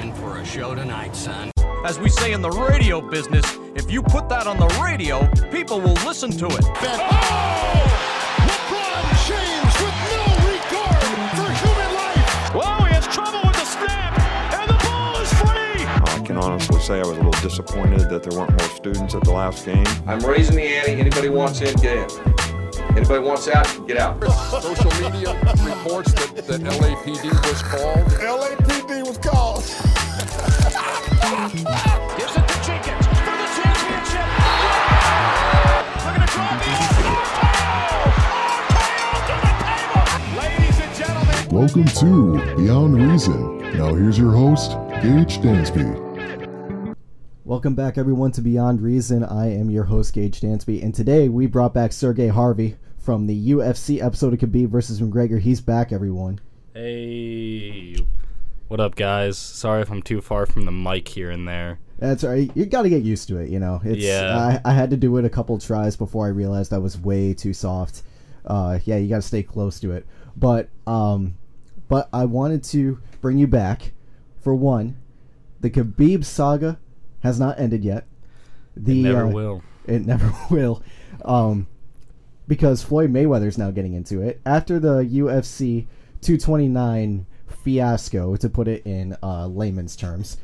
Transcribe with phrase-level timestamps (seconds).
[0.00, 1.50] in for a show tonight, son.
[1.84, 5.80] As we say in the radio business, if you put that on the radio, people
[5.80, 6.64] will listen to it.
[6.64, 7.80] Oh!
[8.48, 11.00] LeBron James with no regard
[11.36, 12.54] for human life.
[12.54, 14.18] Whoa, he has trouble with the snap,
[14.60, 15.84] and the ball is free.
[15.86, 19.24] I can honestly say I was a little disappointed that there weren't more students at
[19.24, 19.86] the last game.
[20.06, 20.92] I'm raising the ante.
[20.92, 22.40] Anybody wants in, get in.
[22.96, 24.22] Anybody wants out, get out.
[24.60, 25.32] Social media
[25.64, 28.06] reports that, that LAPD was called.
[28.18, 29.62] LAPD was called.
[31.30, 34.26] Gives it to Jenkins for the championship.
[36.04, 36.66] Looking to draw the
[40.36, 41.38] Ladies and gentlemen.
[41.52, 43.58] Welcome to Beyond Reason.
[43.78, 46.96] Now here's your host, Gage Dansby.
[47.44, 49.22] Welcome back, everyone, to Beyond Reason.
[49.22, 53.50] I am your host, Gage Dansby, and today we brought back Sergey Harvey from the
[53.50, 55.38] UFC episode of Khabib versus McGregor.
[55.38, 56.40] He's back, everyone.
[56.74, 57.94] Hey,
[58.70, 59.36] what up, guys?
[59.36, 61.80] Sorry if I'm too far from the mic here and there.
[61.98, 62.48] That's all right.
[62.54, 63.80] You got to get used to it, you know.
[63.84, 64.60] It's, Yeah.
[64.64, 67.34] I, I had to do it a couple tries before I realized I was way
[67.34, 68.02] too soft.
[68.46, 70.06] Uh, yeah, you got to stay close to it.
[70.36, 71.36] But um,
[71.88, 73.90] but I wanted to bring you back.
[74.40, 74.96] For one,
[75.58, 76.78] the Khabib saga
[77.24, 78.06] has not ended yet.
[78.76, 79.62] The It never uh, will.
[79.88, 80.80] It never will.
[81.24, 81.66] Um,
[82.46, 85.88] because Floyd Mayweather's now getting into it after the UFC
[86.20, 87.26] 229
[87.62, 90.36] fiasco, to put it in uh, layman's terms.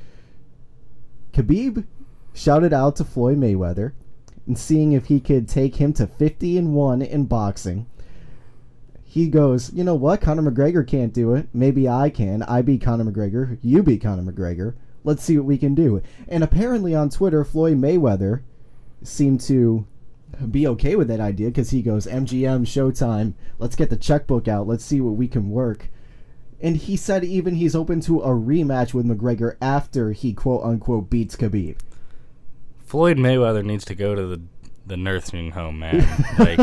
[1.32, 1.84] Khabib
[2.32, 3.92] shouted out to Floyd Mayweather
[4.46, 7.86] and seeing if he could take him to 50 and 1 in boxing.
[9.04, 10.20] He goes, "You know what?
[10.20, 11.48] Conor McGregor can't do it.
[11.54, 12.42] Maybe I can.
[12.42, 13.58] I beat Conor McGregor.
[13.62, 14.74] You beat Conor McGregor.
[15.04, 18.42] Let's see what we can do." And apparently on Twitter, Floyd Mayweather
[19.02, 19.86] seemed to
[20.50, 23.32] be okay with that idea because he goes, "MGM, Showtime.
[23.58, 24.66] Let's get the checkbook out.
[24.66, 25.88] Let's see what we can work."
[26.60, 31.10] And he said even he's open to a rematch with McGregor after he quote unquote
[31.10, 31.76] beats Khabib.
[32.84, 34.40] Floyd Mayweather needs to go to the
[34.86, 36.06] the nursing home, man.
[36.38, 36.60] Like,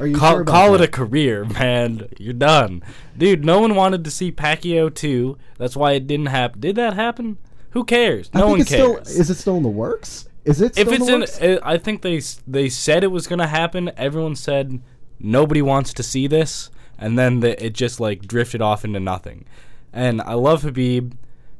[0.00, 2.08] Are you call, sure call it a career, man.
[2.18, 2.82] You're done,
[3.16, 3.44] dude.
[3.44, 5.36] No one wanted to see Pacquiao too.
[5.58, 6.60] That's why it didn't happen.
[6.60, 7.36] Did that happen?
[7.70, 8.32] Who cares?
[8.34, 8.68] No one cares.
[8.68, 10.28] Still, is it still in the works?
[10.44, 10.76] Is it?
[10.78, 11.40] if Still it's in, in, the works?
[11.42, 13.90] uh, I think they they said it was gonna happen.
[13.96, 14.80] Everyone said
[15.20, 16.70] nobody wants to see this,
[17.02, 19.44] and then the, it just like drifted off into nothing.
[19.92, 21.12] And I love Habib,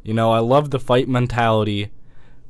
[0.03, 1.91] you know, I love the fight mentality,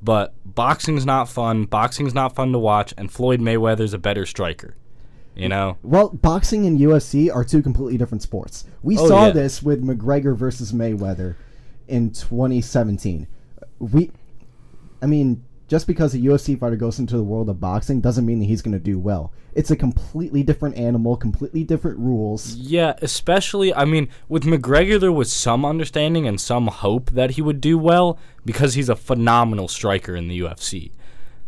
[0.02, 1.64] but boxing's not fun.
[1.64, 4.76] Boxing's not fun to watch, and Floyd Mayweather's a better striker.
[5.34, 8.66] You know, Well, boxing and UFC are two completely different sports.
[8.82, 9.32] We Oh, saw yeah.
[9.32, 11.36] this with McGregor versus Mayweather
[11.88, 13.26] in 2017.
[13.78, 14.10] We,
[15.00, 18.40] I mean, just because a UFC fighter goes into the world of boxing doesn't mean
[18.40, 19.32] that he's going to do well.
[19.54, 22.54] It's a completely different animal, completely different rules.
[22.54, 27.42] Yeah, especially I mean, with McGregor there was some understanding and some hope that he
[27.42, 30.92] would do well because he's a phenomenal striker in the UFC.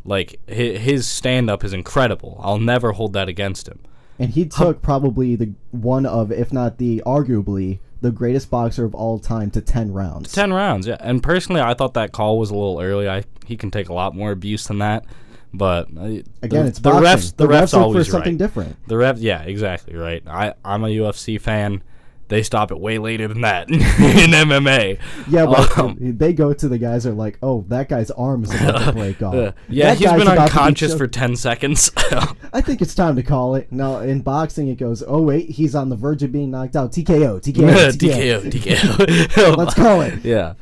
[0.05, 2.41] Like his stand up is incredible.
[2.43, 3.81] I'll never hold that against him.
[4.19, 8.95] And he took probably the one of, if not the arguably, the greatest boxer of
[8.95, 10.31] all time to 10 rounds.
[10.33, 10.99] 10 rounds, yeah.
[11.01, 13.09] And personally, I thought that call was a little early.
[13.09, 15.05] I he can take a lot more abuse than that.
[15.53, 17.05] But uh, Again, the, it's the boxing.
[17.05, 18.39] refs the, The refs, refs look for something right.
[18.39, 18.89] different.
[18.89, 20.23] The refs, yeah, exactly right.
[20.27, 21.83] I I'm a UFC fan.
[22.29, 24.99] They stop it way later than that in MMA.
[25.29, 28.45] Yeah, but Um, they go to the guys that are like, oh, that guy's arm
[28.45, 29.35] is about to break off.
[29.35, 31.91] Uh, yeah, That he's been unconscious for 10 seconds.
[32.55, 33.71] I think it's time to call it.
[33.71, 36.93] No, in boxing, it goes, oh, wait, he's on the verge of being knocked out.
[36.93, 38.51] TKO, TKO, TKO.
[38.51, 39.57] DKO.
[39.59, 40.25] Let's call it.
[40.25, 40.55] Yeah.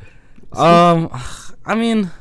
[0.51, 1.09] Um,
[1.65, 2.11] I mean,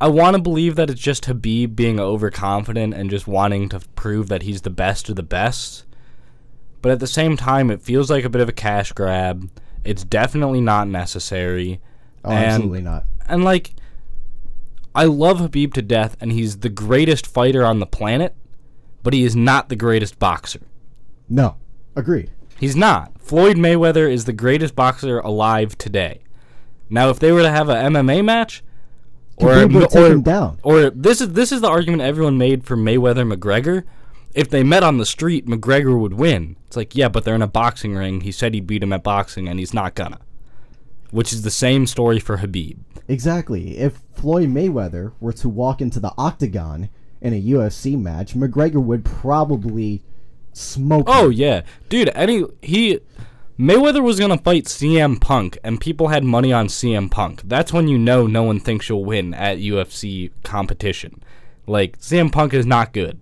[0.00, 4.28] I want to believe that it's just Habib being overconfident and just wanting to prove
[4.28, 5.84] that he's the best of the best.
[6.82, 9.50] But at the same time, it feels like a bit of a cash grab.
[9.84, 11.80] It's definitely not necessary.
[12.24, 13.04] Oh, and, absolutely not.
[13.26, 13.74] And like,
[14.94, 18.34] I love Habib to death, and he's the greatest fighter on the planet,
[19.02, 20.60] but he is not the greatest boxer.
[21.28, 21.56] No,
[21.94, 22.30] agreed.
[22.58, 23.18] He's not.
[23.20, 26.20] Floyd Mayweather is the greatest boxer alive today.
[26.88, 28.62] Now, if they were to have a MMA match,
[29.36, 30.58] or Khabib would take or, him down.
[30.62, 33.84] or this is this is the argument everyone made for Mayweather McGregor.
[34.34, 36.56] If they met on the street, McGregor would win.
[36.66, 38.20] It's like, yeah, but they're in a boxing ring.
[38.20, 40.20] He said he'd beat him at boxing, and he's not gonna.
[41.10, 42.78] Which is the same story for Habib.
[43.08, 43.78] Exactly.
[43.78, 46.90] If Floyd Mayweather were to walk into the octagon
[47.20, 50.02] in a UFC match, McGregor would probably
[50.52, 51.04] smoke.
[51.06, 51.32] Oh him.
[51.32, 52.10] yeah, dude.
[52.14, 53.00] Any he
[53.58, 57.42] Mayweather was gonna fight CM Punk, and people had money on CM Punk.
[57.44, 61.22] That's when you know no one thinks you'll win at UFC competition.
[61.66, 63.18] Like CM Punk is not good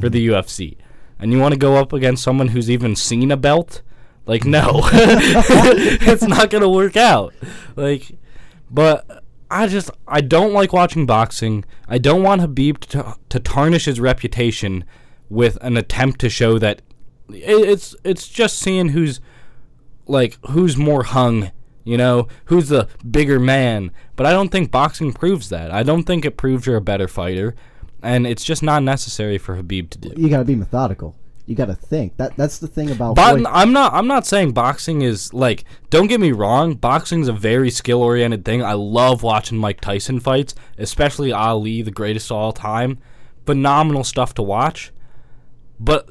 [0.00, 0.34] for the mm-hmm.
[0.34, 0.76] UFC,
[1.18, 3.80] and you want to go up against someone who's even seen a belt.
[4.26, 7.32] Like no, it's not gonna work out.
[7.74, 8.12] Like,
[8.70, 11.64] but I just I don't like watching boxing.
[11.88, 14.84] I don't want Habib to to tarnish his reputation
[15.30, 16.82] with an attempt to show that
[17.30, 19.20] it, it's it's just seeing who's
[20.10, 21.50] like who's more hung,
[21.84, 23.90] you know, who's the bigger man.
[24.16, 25.70] But I don't think boxing proves that.
[25.70, 27.54] I don't think it proves you're a better fighter,
[28.02, 30.12] and it's just not necessary for Habib to do.
[30.16, 31.16] You gotta be methodical.
[31.46, 32.16] You gotta think.
[32.16, 33.16] That that's the thing about.
[33.16, 33.44] But.
[33.46, 33.92] I'm not.
[33.92, 35.64] I'm not saying boxing is like.
[35.88, 36.74] Don't get me wrong.
[36.74, 38.62] Boxing's a very skill oriented thing.
[38.62, 42.98] I love watching Mike Tyson fights, especially Ali, the greatest of all time.
[43.46, 44.92] Phenomenal stuff to watch.
[45.80, 46.08] But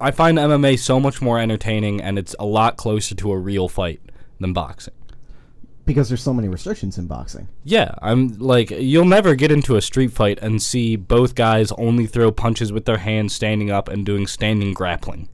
[0.00, 3.68] I find MMA so much more entertaining, and it's a lot closer to a real
[3.68, 4.00] fight
[4.40, 4.92] than boxing.
[5.86, 7.46] because there's so many restrictions in boxing.
[7.64, 12.06] Yeah, I'm like you'll never get into a street fight and see both guys only
[12.06, 15.28] throw punches with their hands standing up and doing standing grappling.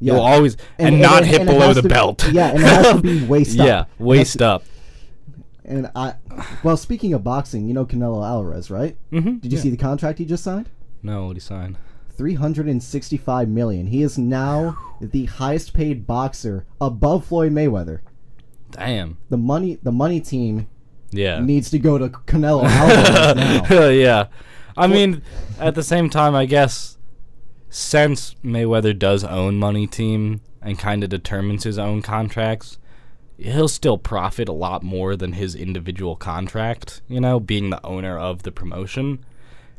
[0.00, 0.14] Yeah.
[0.14, 2.26] You'll always and, And- not and- hit below the be- belt.
[2.32, 3.66] yeah, and it has to be waist up.
[3.66, 4.64] Yeah, waist up.
[5.64, 6.14] And I,
[6.64, 8.96] well, speaking of boxing, you know Canelo Alvarez, right?
[9.12, 9.36] Mm-hmm.
[9.36, 10.68] Did you see the contract he just signed?
[11.02, 11.76] No, what he signed?
[12.20, 13.86] Three hundred and sixty-five million.
[13.86, 18.00] He is now the highest-paid boxer above Floyd Mayweather.
[18.72, 19.16] Damn.
[19.30, 20.68] The money, the money team
[21.12, 21.40] Yeah.
[21.40, 23.88] needs to go to Canelo Alvarez now.
[23.88, 24.26] yeah.
[24.76, 25.22] I mean,
[25.58, 26.98] at the same time, I guess
[27.70, 32.76] since Mayweather does own Money Team and kind of determines his own contracts,
[33.38, 38.18] he'll still profit a lot more than his individual contract, you know, being the owner
[38.18, 39.24] of the promotion.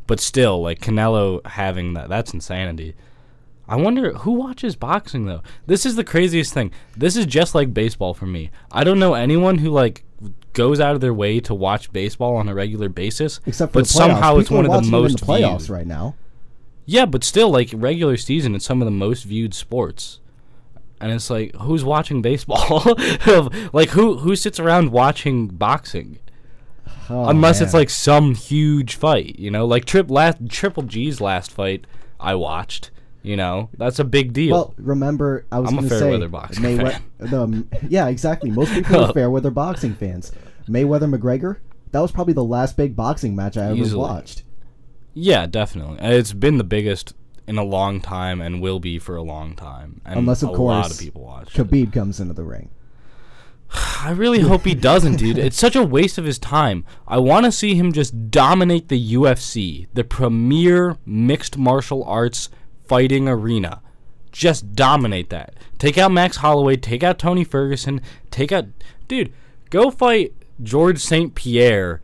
[0.07, 2.95] But still, like Canelo having that, that's insanity.
[3.67, 5.43] I wonder who watches boxing though.
[5.65, 6.71] This is the craziest thing.
[6.97, 8.51] This is just like baseball for me.
[8.71, 10.03] I don't know anyone who like
[10.53, 13.39] goes out of their way to watch baseball on a regular basis.
[13.45, 15.69] Except for but somehow it's People one of the most the playoffs viewed.
[15.69, 16.15] right now.
[16.85, 20.19] Yeah, but still, like regular season, it's some of the most viewed sports.
[20.99, 22.83] And it's like, who's watching baseball?
[23.73, 26.19] like, who who sits around watching boxing?
[27.09, 31.51] Oh, Unless it's like some huge fight, you know, like Trip last Triple G's last
[31.51, 31.85] fight
[32.19, 32.91] I watched.
[33.23, 34.51] You know, that's a big deal.
[34.55, 37.03] Well, remember, I was I'm a going to say boxing Maywe- fan.
[37.19, 38.49] The, um, yeah, exactly.
[38.49, 40.31] Most people are Fairweather boxing fans.
[40.67, 41.57] Mayweather McGregor.
[41.91, 43.99] That was probably the last big boxing match I ever Easily.
[44.01, 44.43] watched.
[45.13, 47.13] yeah, definitely, uh, it's been the biggest
[47.47, 49.99] in a long time and will be for a long time.
[50.05, 51.53] And Unless, of course, a lot of people watch.
[51.59, 51.67] it.
[51.67, 52.69] Khabib comes into the ring.
[54.03, 55.37] I really hope he doesn't, dude.
[55.37, 56.85] It's such a waste of his time.
[57.07, 62.49] I want to see him just dominate the UFC, the premier mixed martial arts
[62.87, 63.81] fighting arena.
[64.31, 65.53] Just dominate that.
[65.77, 68.65] Take out Max Holloway, take out Tony Ferguson, take out.
[69.07, 69.33] Dude,
[69.69, 71.35] go fight George St.
[71.35, 72.01] Pierre,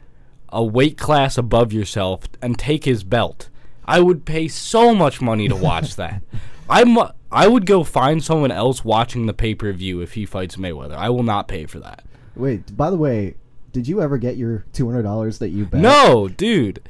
[0.50, 3.50] a weight class above yourself, and take his belt.
[3.86, 6.22] I would pay so much money to watch that.
[6.70, 6.98] I'm.
[7.32, 10.96] I would go find someone else watching the pay per view if he fights Mayweather.
[10.96, 12.04] I will not pay for that.
[12.36, 13.36] Wait, by the way,
[13.74, 15.82] did you ever get your two hundred dollars that you bet?
[15.82, 16.82] No, dude.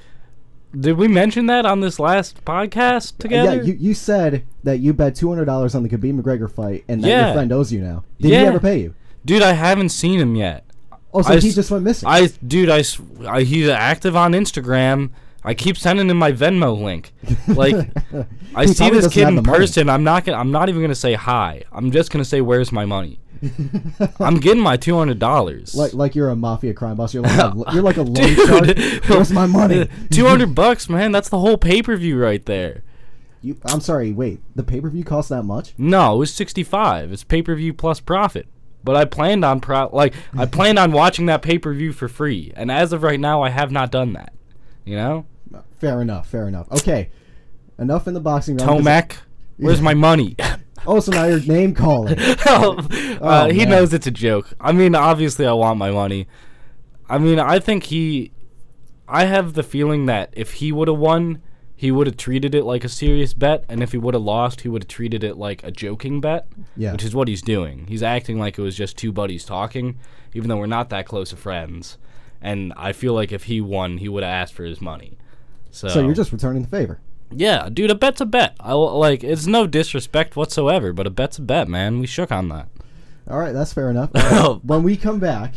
[0.78, 3.56] Did we mention that on this last podcast uh, together?
[3.56, 6.84] Yeah, you, you said that you bet two hundred dollars on the Khabib McGregor fight,
[6.88, 7.26] and that Yeah.
[7.28, 8.04] your friend owes you now.
[8.20, 8.42] Did Yeah.
[8.42, 8.94] he ever pay you?
[9.26, 10.64] dude, I haven't seen him yet.
[11.14, 12.08] Oh, so I he just went missing.
[12.08, 12.84] I, dude, I,
[13.28, 15.10] I- he's active on Instagram.
[15.48, 17.14] I keep sending him my Venmo link.
[17.48, 17.90] Like,
[18.54, 19.90] I see this kid in person.
[19.90, 20.38] I'm not gonna.
[20.38, 21.64] I'm not even gonna say hi.
[21.72, 23.20] I'm just gonna say, "Where's my money?"
[24.20, 25.74] I'm getting my two hundred dollars.
[25.74, 27.14] like like you're a mafia crime boss.
[27.14, 28.78] You're like a, you're like a loan shark.
[29.08, 29.88] Where's my money?
[30.12, 31.14] two hundred bucks, man.
[31.14, 32.84] That's the whole pay per view right there.
[33.42, 34.12] You, I'm sorry.
[34.12, 35.74] Wait, the pay per view cost that much?
[35.78, 37.14] No, it was sixty five.
[37.14, 38.48] It's pay per view plus profit.
[38.84, 42.10] But I planned on pro like I planned on watching that pay per view for
[42.10, 44.34] free, and as of right now, I have not done that.
[44.84, 45.26] You know,
[45.80, 46.28] Fair enough.
[46.30, 46.72] Fair enough.
[46.72, 47.10] Okay,
[47.80, 48.58] enough in the boxing.
[48.58, 49.18] 'cause- Tomac,
[49.58, 50.36] where's my money?
[50.86, 52.18] Oh, so now you're name calling.
[52.46, 53.70] uh, Oh, he man.
[53.70, 54.54] knows it's a joke.
[54.62, 56.28] I mean, obviously, I want my money.
[57.10, 58.32] I mean, I think he.
[59.08, 61.42] I have the feeling that if he would have won,
[61.76, 64.62] he would have treated it like a serious bet, and if he would have lost,
[64.62, 66.48] he would have treated it like a joking bet.
[66.78, 66.94] Yeah.
[66.94, 67.88] Which is what he's doing.
[67.88, 69.98] He's acting like it was just two buddies talking,
[70.34, 71.98] even though we're not that close of friends.
[72.42, 75.18] And I feel like if he won, he would have asked for his money.
[75.78, 77.00] So, So you're just returning the favor.
[77.32, 77.92] yeah, dude.
[77.92, 78.56] A bet's a bet.
[78.60, 82.00] I like it's no disrespect whatsoever, but a bet's a bet, man.
[82.00, 82.68] We shook on that.
[83.30, 84.10] All right, that's fair enough.
[84.16, 85.54] All right, when we come back,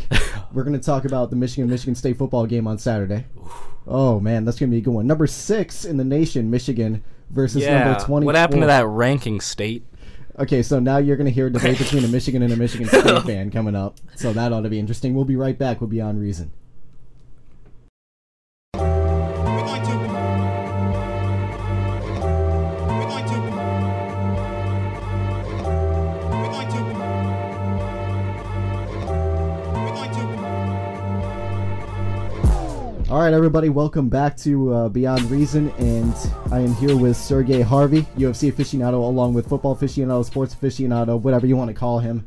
[0.52, 3.26] we're going to talk about the Michigan Michigan State football game on Saturday.
[3.86, 5.06] Oh man, that's going to be a good one.
[5.06, 8.26] Number six in the nation, Michigan versus number twenty.
[8.26, 9.84] What happened to that ranking state?
[10.38, 12.88] Okay, so now you're going to hear a debate between a Michigan and a Michigan
[12.88, 13.98] State fan coming up.
[14.16, 15.14] So that ought to be interesting.
[15.14, 16.50] We'll be right back with Beyond Reason.
[33.20, 36.14] All right, everybody, welcome back to uh, Beyond Reason, and
[36.50, 41.46] I am here with Sergey Harvey, UFC aficionado, along with football aficionado, sports aficionado, whatever
[41.46, 42.26] you want to call him.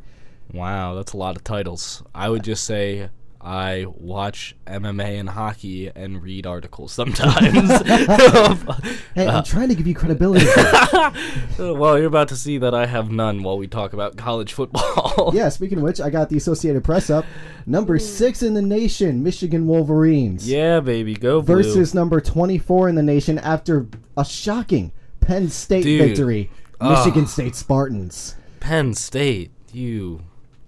[0.52, 2.04] Wow, that's a lot of titles.
[2.14, 3.10] I would just say
[3.44, 7.70] I watch MMA and hockey and read articles sometimes.
[9.14, 10.46] Hey, I'm trying to uh, give you credibility.
[11.58, 15.30] well, you're about to see that I have none while we talk about college football.
[15.34, 17.24] yeah, speaking of which, I got the Associated Press up.
[17.66, 20.48] Number six in the nation, Michigan Wolverines.
[20.50, 21.56] Yeah, baby, go blue.
[21.56, 23.86] Versus number 24 in the nation after
[24.16, 26.00] a shocking Penn State Dude.
[26.00, 28.36] victory, Michigan State Spartans.
[28.58, 30.22] Penn State, you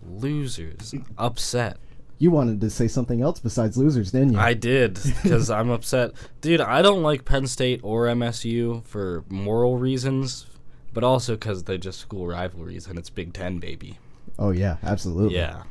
[0.05, 1.79] losers, upset.
[2.19, 4.39] You wanted to say something else besides losers, didn't you?
[4.39, 6.61] I did because I'm upset, dude.
[6.63, 10.47] I don't like Penn State or MSU for moral reasons,
[10.95, 13.99] but also because they're just school rivalries and it's Big Ten, baby.
[14.39, 15.37] oh, yeah, absolutely.
[15.37, 15.65] Yeah.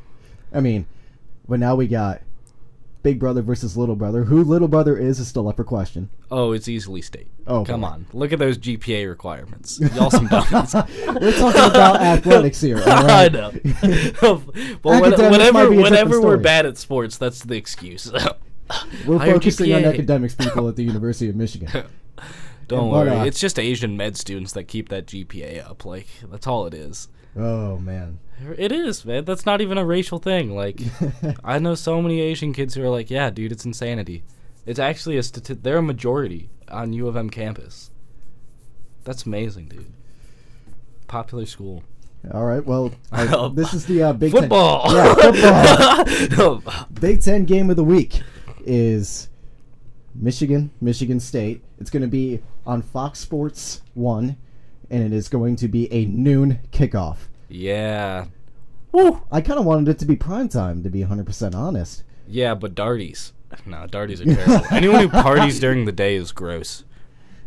[0.52, 0.86] I mean,
[1.48, 2.22] but now we got
[3.06, 4.24] Big Brother versus Little Brother.
[4.24, 6.10] Who Little Brother is is still up for question.
[6.28, 7.28] Oh, it's easily state.
[7.46, 7.86] Oh, come boy.
[7.86, 9.78] on, look at those GPA requirements.
[9.94, 10.74] Y'all some dummies.
[10.74, 12.78] We're talking about athletics here.
[12.84, 13.52] All I know.
[13.62, 14.42] but
[14.82, 18.10] when, whenever, be a different whenever we're bad at sports, that's the excuse.
[19.06, 21.68] We're Higher focusing on academics people at the University of Michigan.
[22.66, 25.84] Don't But, worry, uh, it's just Asian med students that keep that GPA up.
[25.84, 27.06] Like that's all it is.
[27.36, 28.18] Oh man.
[28.58, 29.24] It is, man.
[29.24, 30.54] That's not even a racial thing.
[30.54, 30.80] Like,
[31.44, 34.24] I know so many Asian kids who are like, "Yeah, dude, it's insanity."
[34.66, 37.90] It's actually a stati- They're a majority on U of M campus.
[39.04, 39.92] That's amazing, dude.
[41.06, 41.84] Popular school.
[42.32, 42.64] All right.
[42.64, 44.90] Well, I- this is the uh, Big Football.
[44.90, 45.34] Ten.
[45.34, 46.86] Yeah, football.
[47.00, 48.20] Big Ten game of the week
[48.64, 49.28] is
[50.14, 51.62] Michigan, Michigan State.
[51.78, 54.36] It's going to be on Fox Sports One,
[54.90, 57.16] and it is going to be a noon kickoff.
[57.48, 58.26] yeah,
[58.92, 59.22] Woo!
[59.30, 62.02] I kind of wanted it to be prime time, to be 100% honest.
[62.26, 63.32] yeah, but darties.
[63.66, 64.66] No, darties are terrible.
[64.70, 66.84] Anyone who parties during the day is gross.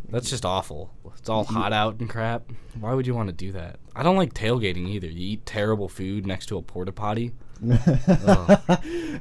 [0.09, 0.91] That's just awful.
[1.17, 2.49] It's all hot out and crap.
[2.79, 3.79] Why would you want to do that?
[3.95, 5.07] I don't like tailgating either.
[5.07, 7.33] You eat terrible food next to a porta potty.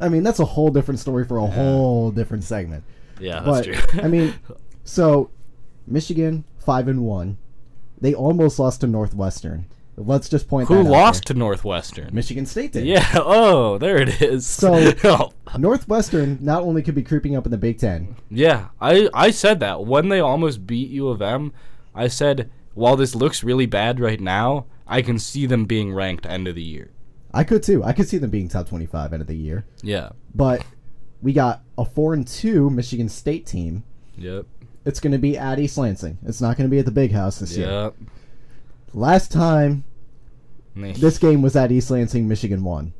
[0.01, 2.85] I mean, that's a whole different story for a whole different segment.
[3.21, 4.01] Yeah, But that's true.
[4.03, 4.35] I mean,
[4.85, 5.31] so
[5.87, 7.39] Michigan five and one,
[8.01, 9.67] they almost lost to Northwestern.
[9.97, 12.15] Let's just point Who that out Who lost to Northwestern?
[12.15, 12.87] Michigan State did.
[12.87, 13.05] Yeah.
[13.17, 14.47] Oh, there it is.
[14.47, 18.15] So- Oh, Northwestern not only could be creeping up in the Big Ten.
[18.31, 21.53] yeah, I I said that when they almost beat U of M.
[21.95, 26.27] I said while this looks really bad right now, I can see them being ranked
[26.27, 26.91] end of the year.
[27.35, 27.83] I could too.
[27.83, 29.65] I could see them being top twenty-five end of the year.
[29.83, 30.11] Yeah.
[30.35, 30.65] But
[31.21, 33.83] we got a four and two Michigan State team.
[34.17, 34.47] Yep.
[34.89, 36.17] It's going to be at East Lansing.
[36.25, 37.69] It's not going to be at the Big House this year.
[37.69, 37.95] Yep.
[38.95, 39.85] Last time
[40.75, 40.93] Me.
[40.93, 42.95] this game was at East Lansing, Michigan won.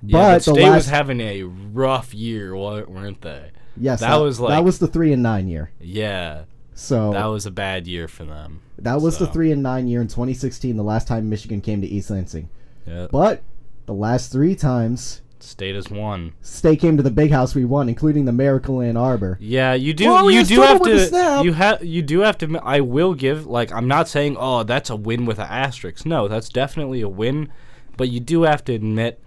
[0.00, 3.50] yeah, but the State was having a rough year, weren't they?
[3.76, 5.72] Yes, that was like that was the three and nine year.
[5.80, 8.60] yeah, So that was a bad year for them.
[8.78, 11.86] That was the three and nine year in 2016, the last time Michigan came to
[11.88, 12.48] East Lansing.
[12.86, 13.10] Yep.
[13.10, 13.42] But
[13.86, 16.34] the last three times State is one.
[16.42, 19.38] State came to the big house, we won, including the Miracle Ann Arbor.
[19.40, 20.06] Yeah, you do.
[20.06, 21.40] Well, you do have to.
[21.42, 21.84] You have.
[21.84, 22.58] You do have to.
[22.62, 23.46] I will give.
[23.46, 26.04] Like, I'm not saying, oh, that's a win with an asterisk.
[26.06, 27.50] No, that's definitely a win.
[27.96, 29.20] But you do have to admit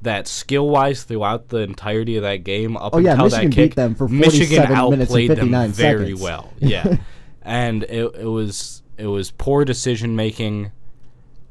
[0.00, 3.54] that skill wise, throughout the entirety of that game, up Oh, yeah, until Michigan that
[3.54, 6.20] kick, beat them for Michigan 47 minutes and outplayed them very seconds.
[6.20, 6.52] well.
[6.58, 6.96] Yeah,
[7.42, 10.72] and it, it was it was poor decision making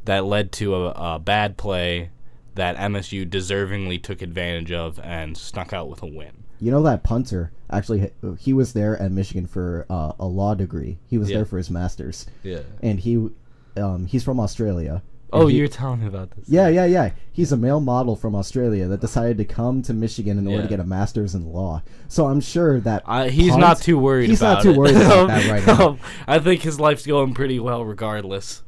[0.05, 2.09] that led to a, a bad play
[2.55, 6.43] that MSU deservingly took advantage of and snuck out with a win.
[6.59, 10.99] You know that punter actually he was there at Michigan for uh, a law degree.
[11.07, 11.37] He was Yeah.
[11.37, 12.59] there for his masters, Yeah.
[12.81, 13.29] and he
[13.77, 15.01] um, he's from Australia.
[15.33, 16.49] Oh, he- you're telling me about this.
[16.49, 17.11] Yeah, yeah, yeah.
[17.31, 20.63] He's a male model from Australia that decided to come to Michigan in order Yeah.
[20.63, 21.81] to get a master's in law.
[22.09, 24.77] So I'm sure that Uh, he's punt- not too worried He's about not too it.
[24.77, 25.97] worried about that right now.
[26.27, 28.61] I think his life's going pretty well regardless.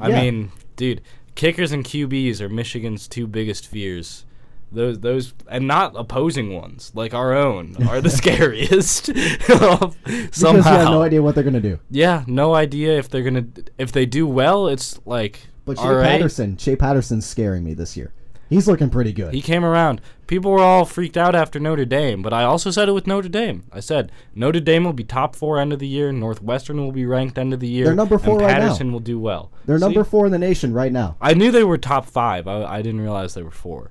[0.00, 0.22] I Yeah.
[0.22, 1.02] mean, dude,
[1.38, 4.26] kickers and QBs are Michigan's two biggest fears.
[4.70, 9.06] Those those and not opposing ones, like our own, are the scariest.
[9.06, 9.94] Because
[10.32, 10.72] Somehow.
[10.72, 11.78] you have no idea what they're gonna do.
[11.90, 13.46] Yeah, no idea if they're gonna
[13.78, 16.08] if they do well, it's like But Shea all right.
[16.08, 18.12] Patterson, Shea Patterson's scaring me this year.
[18.48, 19.34] He's looking pretty good.
[19.34, 20.00] He came around.
[20.26, 23.28] People were all freaked out after Notre Dame, but I also said it with Notre
[23.28, 23.64] Dame.
[23.72, 26.12] I said Notre Dame will be top four end of the year.
[26.12, 27.84] Northwestern will be ranked end of the year.
[27.86, 28.58] They're number four and right now.
[28.68, 29.50] Patterson will do well.
[29.66, 29.84] They're See?
[29.84, 31.16] number four in the nation right now.
[31.20, 32.46] I knew they were top five.
[32.48, 33.90] I, I didn't realize they were four.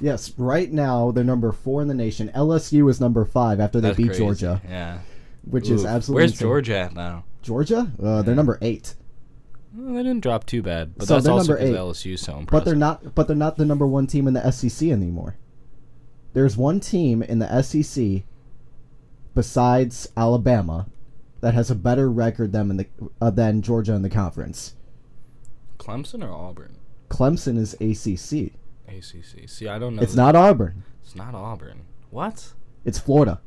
[0.00, 2.30] Yes, right now they're number four in the nation.
[2.34, 4.18] LSU is number five after they That's beat crazy.
[4.20, 4.98] Georgia, Yeah.
[5.44, 6.22] which is absolutely.
[6.22, 6.46] Where's insane.
[6.46, 7.24] Georgia at now?
[7.42, 7.92] Georgia?
[8.02, 8.94] Uh, they're number eight,
[9.76, 11.74] they didn't drop too bad, but So that's they're also because eight.
[11.74, 12.50] LSU is so impressive.
[12.50, 13.14] but they're not.
[13.14, 15.36] But they're not the number one team in the SEC anymore.
[16.32, 18.22] there's one team in the SEC
[19.34, 20.86] besides Alabama
[21.40, 22.86] that has a better record than in the
[23.20, 24.74] uh, than Georgia in the conference.
[25.78, 26.76] Clemson or Auburn?
[27.10, 28.52] Clemson is ACC.
[28.88, 29.48] ACC.
[29.48, 30.02] See, I don't know.
[30.02, 30.82] It's that- not Auburn.
[31.04, 31.82] It's not Auburn.
[32.10, 32.52] What?
[32.84, 33.40] It's Florida.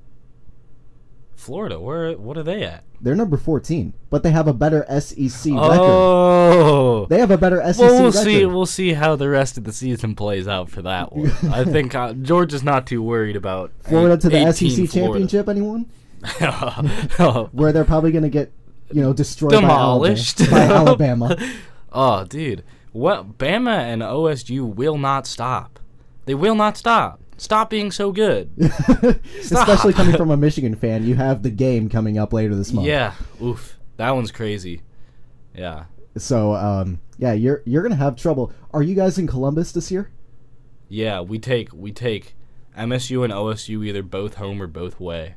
[1.40, 1.80] Florida.
[1.80, 2.18] Where?
[2.18, 2.84] What are they at?
[3.02, 5.80] They're number 14, but they have a better SEC record.
[5.80, 7.06] Oh.
[7.10, 8.24] They have a better SEC well, we'll record.
[8.24, 8.46] see.
[8.46, 11.32] We'll see how the rest of the season plays out for that one.
[11.52, 14.92] I think uh, George is not too worried about Florida to the SEC Florida.
[14.92, 15.90] championship, anyone?
[16.42, 18.52] oh, Where they're probably going to get,
[18.92, 20.40] you know, destroyed Demolished.
[20.52, 21.28] by Alabama.
[21.30, 21.56] by Alabama.
[21.94, 22.64] oh, dude.
[22.92, 23.38] What?
[23.38, 25.80] Bama and OSU will not stop.
[26.26, 27.22] They will not stop.
[27.40, 28.52] Stop being so good.
[29.40, 32.88] Especially coming from a Michigan fan, you have the game coming up later this month.
[32.88, 33.14] Yeah.
[33.42, 33.78] Oof.
[33.98, 34.82] That one's crazy.
[35.56, 35.86] Yeah.
[36.18, 38.52] So, um, yeah, you're you're gonna have trouble.
[38.72, 40.12] Are you guys in Columbus this year?
[40.88, 41.22] Yeah.
[41.22, 42.36] We take we take
[42.78, 45.36] MSU and OSU either both home or both away.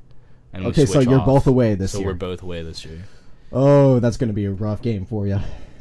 [0.53, 1.27] And Okay, so you're off.
[1.27, 2.09] both away this so year.
[2.09, 3.03] we're both away this year.
[3.53, 5.39] Oh, that's gonna be a rough game for you.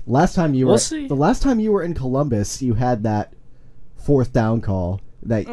[0.08, 1.08] Last time you We'll were see.
[1.08, 3.34] the last time you were in Columbus, you had that
[3.98, 5.46] fourth down call that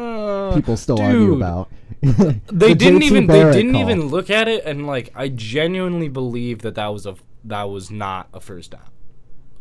[0.55, 1.69] people still argue Uh, about.
[2.01, 3.81] They The didn't even they didn't call.
[3.81, 7.91] even look at it and like I genuinely believe that that was a that was
[7.91, 8.89] not a first down.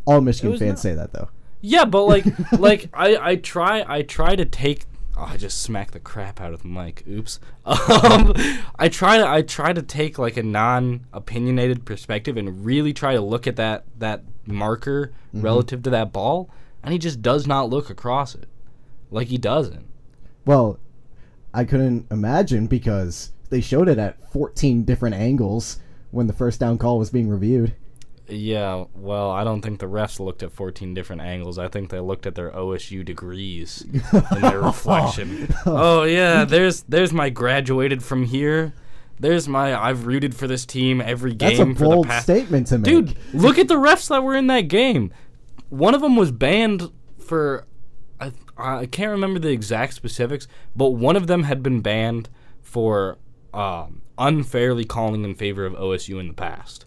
[0.04, 0.78] All Michigan fans not.
[0.78, 1.28] say that though.
[1.60, 2.24] Yeah, but like
[2.58, 4.84] like I I try I try to take
[5.16, 7.02] oh, I just smacked the crap out of the mic.
[7.08, 7.40] Oops.
[7.66, 8.32] Um
[8.78, 13.20] I try to I try to take like a non-opinionated perspective and really try to
[13.20, 15.44] look at that that marker Mm-hmm.
[15.44, 16.48] relative to that ball
[16.82, 18.48] and he just does not look across it.
[19.10, 19.84] Like he doesn't.
[20.48, 20.78] Well,
[21.52, 25.78] I couldn't imagine because they showed it at 14 different angles
[26.10, 27.74] when the first down call was being reviewed.
[28.30, 31.58] Yeah, well, I don't think the refs looked at 14 different angles.
[31.58, 35.54] I think they looked at their OSU degrees and their reflection.
[35.66, 38.72] oh yeah, there's there's my graduated from here.
[39.20, 42.24] There's my I've rooted for this team every game That's a for the bold past.
[42.24, 42.84] statement to make.
[42.86, 45.12] Dude, look at the refs that were in that game.
[45.68, 47.66] One of them was banned for
[48.20, 52.28] I I can't remember the exact specifics, but one of them had been banned
[52.62, 53.18] for
[53.54, 56.84] um, unfairly calling in favor of OSU in the past.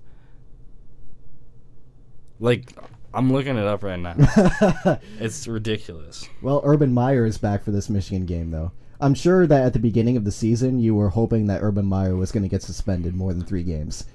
[2.40, 2.72] Like
[3.14, 4.16] I'm looking it up right now.
[5.20, 6.28] it's ridiculous.
[6.42, 8.72] Well, Urban Meyer is back for this Michigan game, though.
[9.00, 12.16] I'm sure that at the beginning of the season, you were hoping that Urban Meyer
[12.16, 14.06] was going to get suspended more than three games.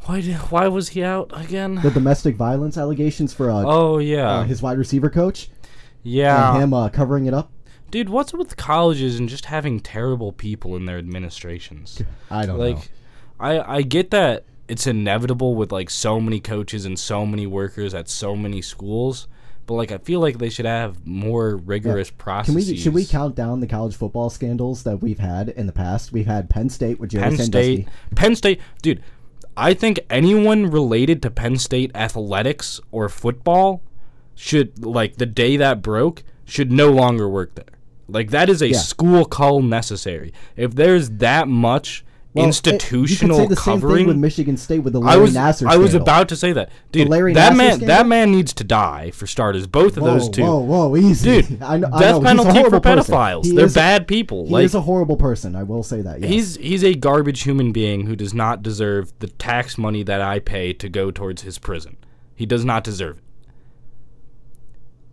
[0.00, 1.76] Why did, why was he out again?
[1.76, 4.30] The domestic violence allegations for uh, oh yeah.
[4.30, 5.48] uh, his wide receiver coach
[6.04, 6.54] yeah.
[6.54, 7.50] and him uh, covering it up.
[7.90, 12.02] Dude, what's with colleges and just having terrible people in their administrations?
[12.30, 12.82] I don't like know.
[13.40, 17.94] I I get that it's inevitable with like so many coaches and so many workers
[17.94, 19.28] at so many schools,
[19.66, 22.70] but like I feel like they should have more rigorous Can processes.
[22.70, 26.12] we should we count down the college football scandals that we've had in the past?
[26.12, 27.82] We've had Penn State with Jerry Penn Sandusky.
[27.82, 29.02] State, Penn State, dude.
[29.56, 33.82] I think anyone related to Penn State athletics or football
[34.34, 37.64] should like the day that broke should no longer work there.
[38.08, 38.78] Like that is a Yeah.
[38.78, 40.32] school call necessary.
[40.56, 44.56] If there's that much Well, it- institutional you could say the same covering, with Michigan
[44.56, 46.02] State with the I Larry was Nassar I was scandal.
[46.02, 47.08] about to say that, dude.
[47.10, 47.86] That man, scandal?
[47.86, 49.66] that man needs to die for starters.
[49.68, 51.42] Both of Whoa, those two, whoa, whoa, easy.
[51.42, 51.62] dude.
[51.62, 52.20] I know, I death know.
[52.22, 53.54] Penalty for pedophiles.
[53.54, 54.46] They're is bad people.
[54.46, 55.54] He like is a horrible person.
[55.56, 56.20] I will say that.
[56.20, 56.30] Yes.
[56.30, 60.40] he's he's a garbage human being who does not deserve the tax money that I
[60.40, 61.96] pay to go towards his prison.
[62.34, 63.23] He does not deserve it.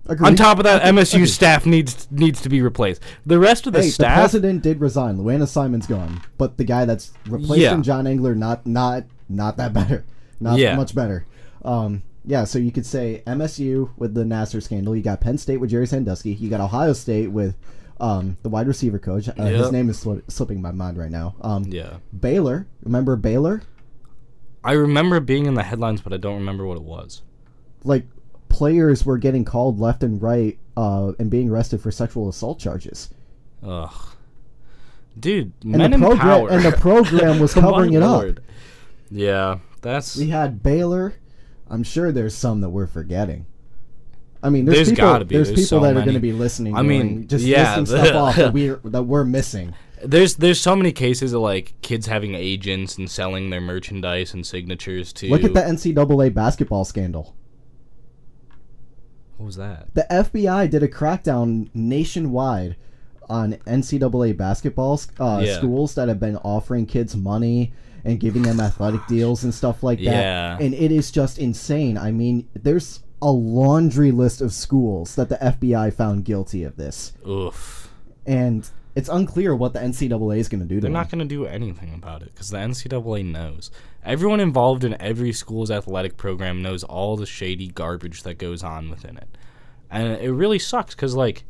[0.07, 0.27] Agreed.
[0.27, 1.27] On top of that, MSU Agreed.
[1.27, 3.01] staff needs needs to be replaced.
[3.25, 5.17] The rest of the Hey, the president did resign.
[5.17, 7.81] Lou Anna Simon's gone, but the guy that's replacing Yeah.
[7.81, 10.03] John Engler, not not not that better,
[10.39, 10.75] not Yeah.
[10.75, 11.25] much better.
[11.63, 14.95] Um, yeah, so you could say MSU with the Nassar scandal.
[14.95, 16.33] You got Penn State with Jerry Sandusky.
[16.33, 17.55] You got Ohio State with
[17.99, 19.29] um, the wide receiver coach.
[19.29, 21.35] Uh, His name is sli- slipping my mind right now.
[21.41, 22.65] Um, yeah, Baylor.
[22.83, 23.61] Remember Baylor?
[24.63, 27.21] I remember being in the headlines, but I don't remember what it was.
[27.83, 28.05] Like
[28.51, 33.09] players were getting called left and right uh, and being arrested for sexual assault charges.
[33.63, 33.93] Ugh,
[35.19, 36.49] dude, And men the in program power.
[36.49, 38.43] and the program was covering on, it up.
[39.09, 41.15] Yeah, that's We had Baylor.
[41.69, 43.45] I'm sure there's some that we're forgetting.
[44.43, 45.03] I mean, there's, There's people.
[45.05, 45.35] gotta be.
[45.35, 46.75] There's, There's people so that are going to be listening.
[46.75, 49.75] I mean, just yeah, listing stuff off that we're that we're missing.
[50.03, 54.43] there's there's so many cases of like kids having agents and selling their merchandise and
[54.45, 55.29] signatures to.
[55.29, 57.35] Look at the NCAA basketball scandal.
[59.41, 59.88] What was that?
[59.95, 62.75] The FBI did a crackdown nationwide
[63.27, 65.58] on NCAA basketball uh, Yeah.
[65.58, 67.73] schools that have been offering kids money
[68.06, 70.06] and giving them athletic deals and stuff like that.
[70.06, 70.58] Yeah.
[70.60, 71.97] And it is just insane.
[71.97, 77.13] I mean, there's a laundry list of schools that the FBI found guilty of this.
[77.27, 77.91] Oof.
[78.25, 81.25] And it's unclear what the NCAA is going to do to They're not going to
[81.25, 83.71] do anything about it because the NCAA knows.
[84.04, 88.89] Everyone involved in every school's athletic program knows all the shady garbage that goes on
[88.89, 89.38] within it,
[89.89, 91.43] and it really sucks because like,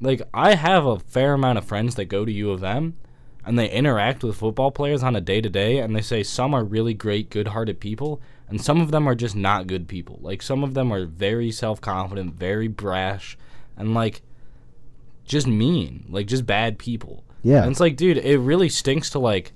[0.00, 2.96] like I have a fair amount of friends that go to U of M,
[3.44, 6.54] and they interact with football players on a day to day, and they say some
[6.54, 10.18] are really great, good-hearted people, and some of them are just not good people.
[10.22, 13.36] Like some of them are very self-confident, very brash,
[13.76, 14.22] and like
[15.30, 17.22] just mean, like just bad people.
[17.42, 17.62] Yeah.
[17.62, 19.52] And it's like, dude, it really stinks to like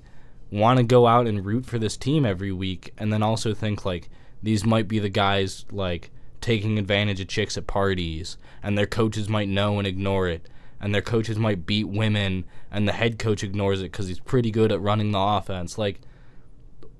[0.49, 3.83] want to go out and root for this team every week and then also think
[3.83, 4.09] like
[4.41, 9.27] these might be the guys like taking advantage of chicks at parties and their coaches
[9.27, 10.47] might know and ignore it
[10.79, 14.51] and their coaches might beat women and the head coach ignores it cuz he's pretty
[14.51, 15.77] good at running the offense.
[15.77, 15.99] Like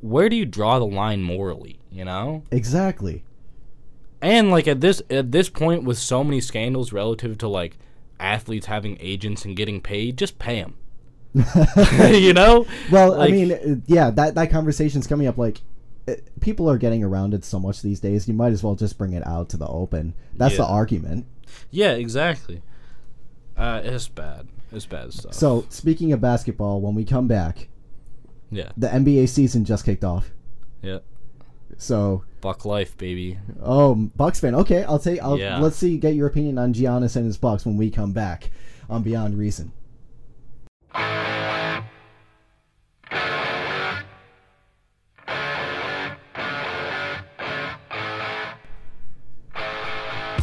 [0.01, 2.43] where do you draw the line morally, you know?
[2.51, 3.23] exactly.
[4.21, 7.77] And like at this at this point with so many scandals relative to like
[8.19, 10.75] athletes having agents and getting paid, just pay them.
[12.13, 12.65] you know?
[12.91, 15.37] Well, I mean, uh, yeah, that that conversation's coming up.
[15.37, 15.61] Like,
[16.07, 18.27] it, people are getting around it so much these days.
[18.27, 20.13] You might as well just bring it out to the open.
[20.33, 21.25] That's the argument.
[21.71, 22.61] Yeah, exactly.
[23.57, 24.47] Uh, it's bad.
[24.71, 25.33] It's bad stuff.
[25.33, 27.69] So, speaking of basketball, when we come back,
[28.51, 30.31] yeah, the NBA season just kicked off.
[30.81, 30.99] yeah.
[31.77, 33.37] So, Buck life, baby.
[33.61, 34.55] oh, Bucks fan.
[34.55, 35.21] Okay, I'll take.
[35.21, 35.59] I'll, Yeah.
[35.59, 35.97] Let's see.
[35.97, 38.49] Get your opinion on Giannis and his Bucks when we come back
[38.89, 39.71] on Beyond Reason.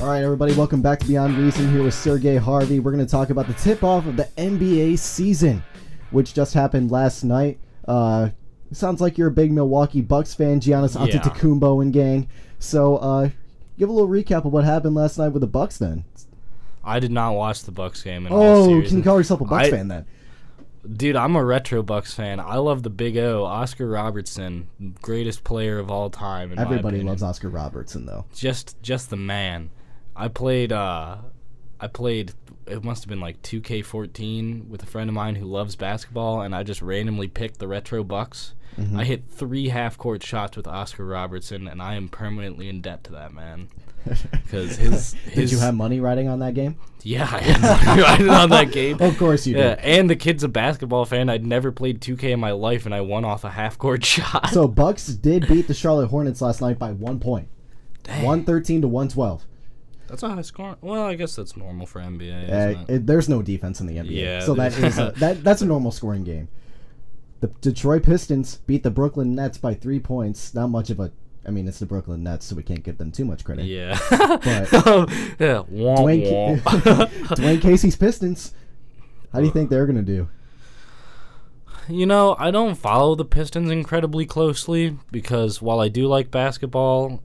[0.01, 2.81] All right, everybody, welcome back to Beyond Reason here with Sergey Harvey.
[2.81, 5.63] We're going to talk about the tip off of the NBA season,
[6.11, 7.61] which just happened last night.
[7.87, 8.31] Uh,
[8.73, 11.19] sounds like you're a big Milwaukee Bucks fan, Giannis Yeah.
[11.21, 12.29] Antetokounmpo and gang.
[12.59, 13.31] So, uh,
[13.79, 15.79] give a little recap of what happened last night with the Bucks.
[15.79, 16.05] Then,
[16.85, 18.27] I did not watch the Bucks game.
[18.31, 20.07] Oh, can you call yourself a Bucks I- fan then?
[20.97, 22.41] Dude, I'm a retro Bucks fan.
[22.41, 24.67] I love the Big O, Oscar Robertson,
[25.01, 26.53] greatest player of all time.
[26.59, 28.25] Everybody loves Oscar Robertson, though.
[28.35, 29.71] just just the man.
[30.17, 31.19] I played uh
[31.79, 32.33] I played
[32.67, 36.55] it must have been like 2K14 with a friend of mine who loves basketball and
[36.55, 38.55] I just randomly picked the retro bucks.
[38.79, 38.99] Mm-hmm.
[38.99, 43.13] I hit 3 half-court shots with Oscar Robertson and I am permanently in debt to
[43.13, 43.69] that man.
[44.51, 46.77] Cuz his Did you have money riding on that game?
[47.05, 48.97] Yeah, I had money riding on that game.
[49.01, 49.85] Of course you Yeah, did.
[49.85, 51.29] and the kid's a basketball fan.
[51.29, 54.51] I'd never played 2K in my life and I won off a half-court shot.
[54.51, 57.49] So Bucks did beat the Charlotte Hornets last night by one point,
[58.23, 59.45] one thirteen to one twelve.
[60.09, 60.77] That's a high score.
[60.81, 62.95] Well, I guess that's normal for NBA, Uh, isn't it?
[62.95, 65.67] it, there's no defense in the NBA, Yeah, so that is a, that that's a
[65.67, 66.49] normal scoring game.
[67.41, 70.55] The Detroit Pistons beat the Brooklyn Nets by three points.
[70.55, 71.11] Not much of a,
[71.47, 73.65] I mean, it's the Brooklyn Nets, so we can't give them too much credit.
[73.65, 73.99] Yeah.
[74.11, 74.43] But
[75.41, 75.63] yeah.
[75.71, 76.61] Dwane.
[76.61, 78.55] Dwane Casey's Pistons.
[79.33, 80.29] How do you think they're gonna do?
[81.89, 87.23] You know, I don't follow the Pistons incredibly closely because while I do like basketball,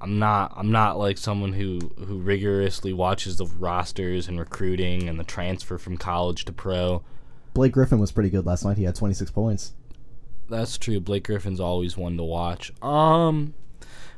[0.00, 5.18] I'm not I'm not like someone who who rigorously watches the rosters and recruiting and
[5.18, 7.02] the transfer from college to pro.
[7.54, 8.76] Blake Griffin was pretty good last night.
[8.76, 9.72] He had 26 points.
[10.50, 11.00] That's true.
[11.00, 12.72] Blake Griffin's always one to watch.
[12.82, 13.54] Um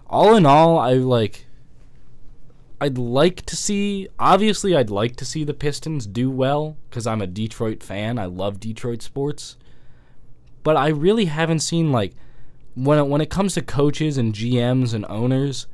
[0.09, 1.47] all in all, I like
[2.81, 7.23] I'd like to see obviously I'd like to see the Pistons do well cuz I'm
[7.23, 8.19] a Detroit fan.
[8.19, 9.57] I love Detroit sports.
[10.65, 12.15] But I really haven't seen like
[12.85, 15.67] when it, when it comes to coaches and GMs and owners,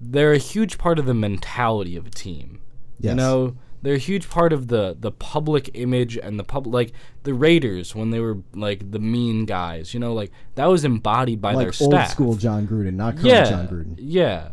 [0.00, 2.60] they're a huge part of the mentality of a team.
[3.00, 3.10] Yes.
[3.10, 6.92] You know, they're a huge part of the the public image and the public like
[7.22, 9.94] the Raiders when they were like the mean guys.
[9.94, 12.10] You know, like that was embodied by their like old staff.
[12.10, 13.94] school Jon Gruden, not current yeah, Jon Gruden.
[13.98, 14.50] yeah.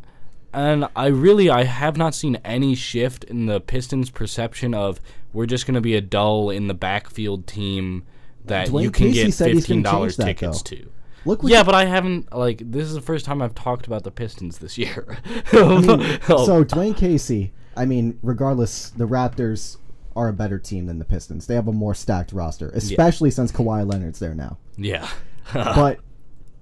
[0.54, 5.00] And I really I have not seen any shift in the Pistons' perception of
[5.32, 8.04] we're just going to be a dull in the backfield team
[8.44, 10.76] that Dwane you can Casey get fifteen dollars tickets though.
[10.76, 10.92] to.
[11.26, 14.12] Look, Yeah, but I haven't like this is the first time I've talked about the
[14.12, 15.18] Pistons this year.
[15.54, 19.78] I mean, Oh, so Dwane Casey, I mean, regardless, the Raptors
[20.16, 21.48] are a better team than the Pistons.
[21.48, 24.58] They have a more stacked roster, especially since Kawhi Leonard's there now.
[24.78, 25.10] yeah.
[25.54, 26.00] But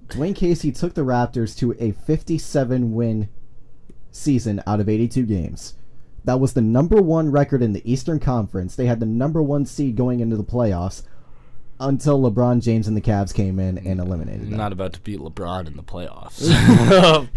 [0.08, 3.28] Dwane Casey took the Raptors to a 57 win
[4.10, 5.74] season out of 82 games.
[6.24, 8.74] That was the number one record in the Eastern Conference.
[8.76, 11.02] They had the number one seed going into the playoffs
[11.80, 14.04] until LeBron James and the Cavs came in and mm.
[14.04, 14.58] eliminated I'm them.
[14.58, 16.40] not about to beat LeBron in the playoffs.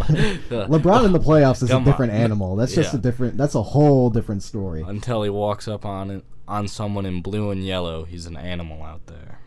[0.50, 2.20] LeBron in the playoffs is a different on.
[2.20, 2.56] animal.
[2.56, 3.00] That's just Yeah.
[3.00, 3.38] a different.
[3.38, 4.84] That's a whole different story.
[4.86, 8.84] Until he walks up on it on someone in blue and yellow, he's an animal
[8.84, 9.40] out there.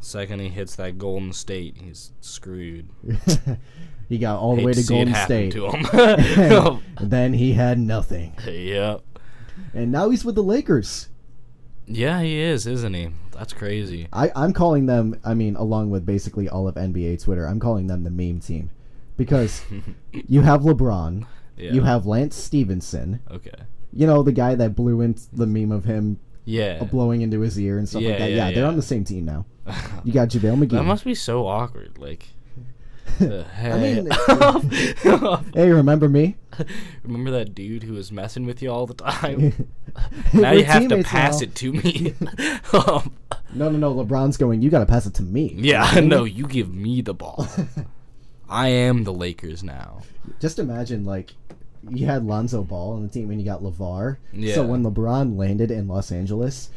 [0.00, 2.88] Second he hits that Golden State, he's screwed.
[4.10, 5.52] He got all the way to to Golden State.
[5.52, 6.82] to him.
[7.00, 8.34] Then he had nothing.
[8.44, 9.02] yep.
[9.72, 11.08] And now he's with the Lakers.
[11.86, 13.10] Yeah, he is, isn't he?
[13.40, 14.06] That's crazy.
[14.12, 17.86] I, I'm calling them, I mean, along with basically all of NBA Twitter, I'm calling
[17.86, 18.68] them the meme team.
[19.16, 19.62] Because
[20.12, 21.24] you have LeBron,
[21.56, 21.72] Yeah.
[21.72, 23.50] you have Lance Stephenson, Okay.
[23.94, 26.78] you know, the guy that blew in the meme of him Yeah.
[26.82, 28.30] Uh, blowing into his ear and stuff Yeah, like that.
[28.30, 29.46] yeah, Yeah, they're on the same team now.
[30.04, 30.70] You got JaVale McGee.
[30.72, 31.96] That must be so awkward.
[31.98, 32.26] Like,
[33.18, 33.78] the I
[35.38, 36.36] mean, hey, remember me?
[37.04, 39.68] remember that dude who was messing with you all the time?
[40.32, 41.44] now you have to pass now.
[41.44, 42.14] it to me.
[42.72, 43.12] um,
[43.54, 43.94] No, no, no.
[43.94, 45.54] LeBron's going, you got to pass it to me.
[45.56, 47.46] yeah, no, you give me the ball.
[48.48, 50.02] I am the Lakers now.
[50.40, 51.34] Just imagine, like,
[51.88, 54.18] you had Lonzo Ball on the team and you got LeVar.
[54.32, 54.54] Yeah.
[54.54, 56.70] So when LeBron landed in Los Angeles,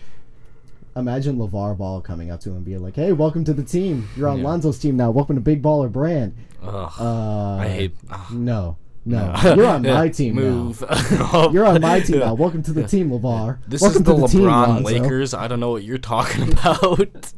[0.96, 4.08] imagine LeVar Ball coming up to him and being like, hey, welcome to the team.
[4.16, 4.46] You're on Yeah.
[4.46, 5.12] Lonzo's team now.
[5.12, 6.36] Welcome to Big Baller Brand.
[6.62, 7.96] Ugh, Uh, I hate.
[8.32, 9.34] No, no.
[9.56, 10.84] You're on my team Move.
[10.90, 11.50] now.
[11.52, 12.34] You're on my team now.
[12.34, 13.60] Welcome to the team, LeVar.
[13.68, 14.84] This welcome is the, the team, LeBron Lonzo.
[14.84, 15.34] Lakers.
[15.34, 17.34] I don't know what you're talking about.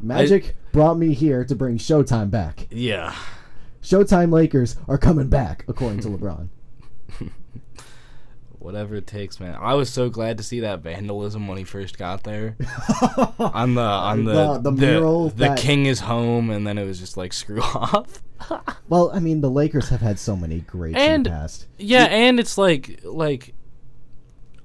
[0.00, 2.66] Magic brought me here to bring Showtime back.
[2.70, 3.14] yeah.
[3.82, 6.48] Showtime Lakers are coming back, according to LeBron.
[8.64, 9.54] Whatever it takes, man.
[9.60, 12.56] I was so glad to see that vandalism when he first got there.
[13.38, 16.86] on the on the The- the mural the that- king is home, and then it
[16.86, 18.22] was just like screw off.
[18.88, 21.66] Well, I mean, the Lakers have had so many greats in And- the past.
[21.78, 23.54] Yeah, and it's like like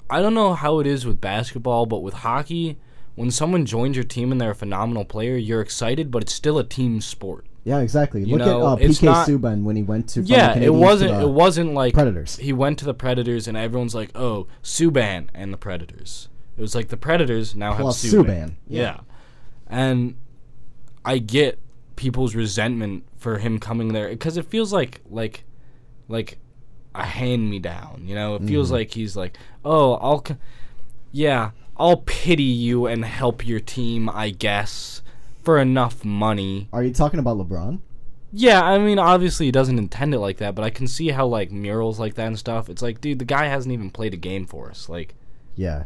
[0.10, 2.78] I don't know how it is with basketball, but with hockey,
[3.16, 6.58] when someone joins your team and they're a phenomenal player, you're excited, but it's still
[6.58, 7.46] a team sport.
[7.70, 8.24] Yeah, exactly.
[8.24, 11.12] You Look know, at uh, PK not- Subban when he went to Yeah, it wasn't
[11.22, 12.38] it wasn't like Predators.
[12.38, 16.74] He went to the Predators and everyone's like, "Oh, Subban and the Predators." It was
[16.76, 18.26] like the Predators now Plus have Subban.
[18.26, 18.82] Subban, Yeah.
[18.82, 19.00] yeah.
[19.68, 20.16] And
[21.06, 21.60] I get
[21.96, 25.44] people's resentment for him coming there cuz it feels like like
[26.08, 26.40] like
[26.96, 28.34] a hand me down, you know?
[28.36, 28.76] It feels Mm-hmm.
[28.76, 30.36] like he's like, "Oh, I'll c-
[31.12, 35.02] yeah, I'll pity you and help your team, I guess,
[35.44, 37.80] for enough money." Are you talking about LeBron?
[38.32, 41.26] Yeah, I mean, obviously he doesn't intend it like that, but I can see how
[41.26, 42.70] like murals like that and stuff.
[42.70, 44.88] It's like, dude, the guy hasn't even played a game for us.
[44.88, 45.16] Like,
[45.56, 45.86] Yeah.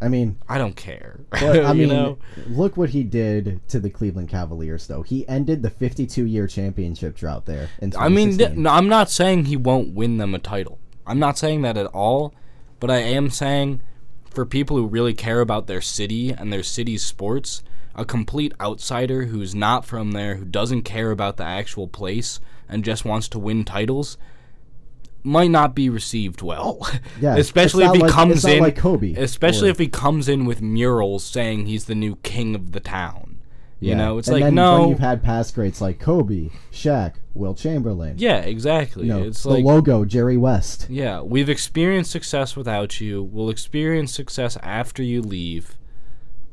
[0.00, 1.20] I mean, I don't care.
[1.30, 2.18] but, I mean, know?
[2.46, 5.00] look what he did to the Cleveland Cavaliers, though.
[5.02, 7.70] He ended the 52-year championship drought there.
[7.98, 10.78] I mean, th- no, I'm not saying he won't win them a title.
[11.06, 12.34] I'm not saying that at all,
[12.78, 13.80] but I am saying
[14.28, 17.62] for people who really care about their city and their city's sports,
[17.96, 22.84] a complete outsider who's not from there, who doesn't care about the actual place and
[22.84, 24.16] just wants to win titles,
[25.22, 26.86] might not be received well.
[27.20, 30.44] Yeah, especially if he like- comes in, like Kobe, especially or- if he comes in
[30.44, 33.38] with murals saying he's the new king of the town.
[33.80, 33.96] You Yeah.
[33.96, 37.58] know, it's and like then no, when you've had past greats like Kobe, Shaq, Wilt
[37.58, 38.14] Chamberlain.
[38.18, 39.06] yeah, exactly.
[39.06, 40.86] You know, it's the like logo, Jerry West.
[40.88, 43.22] yeah, we've experienced success without you.
[43.22, 45.76] We'll experience success after you leave.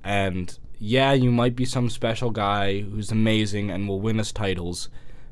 [0.03, 4.89] And yeah, you might be some special guy who's amazing and will win us titles,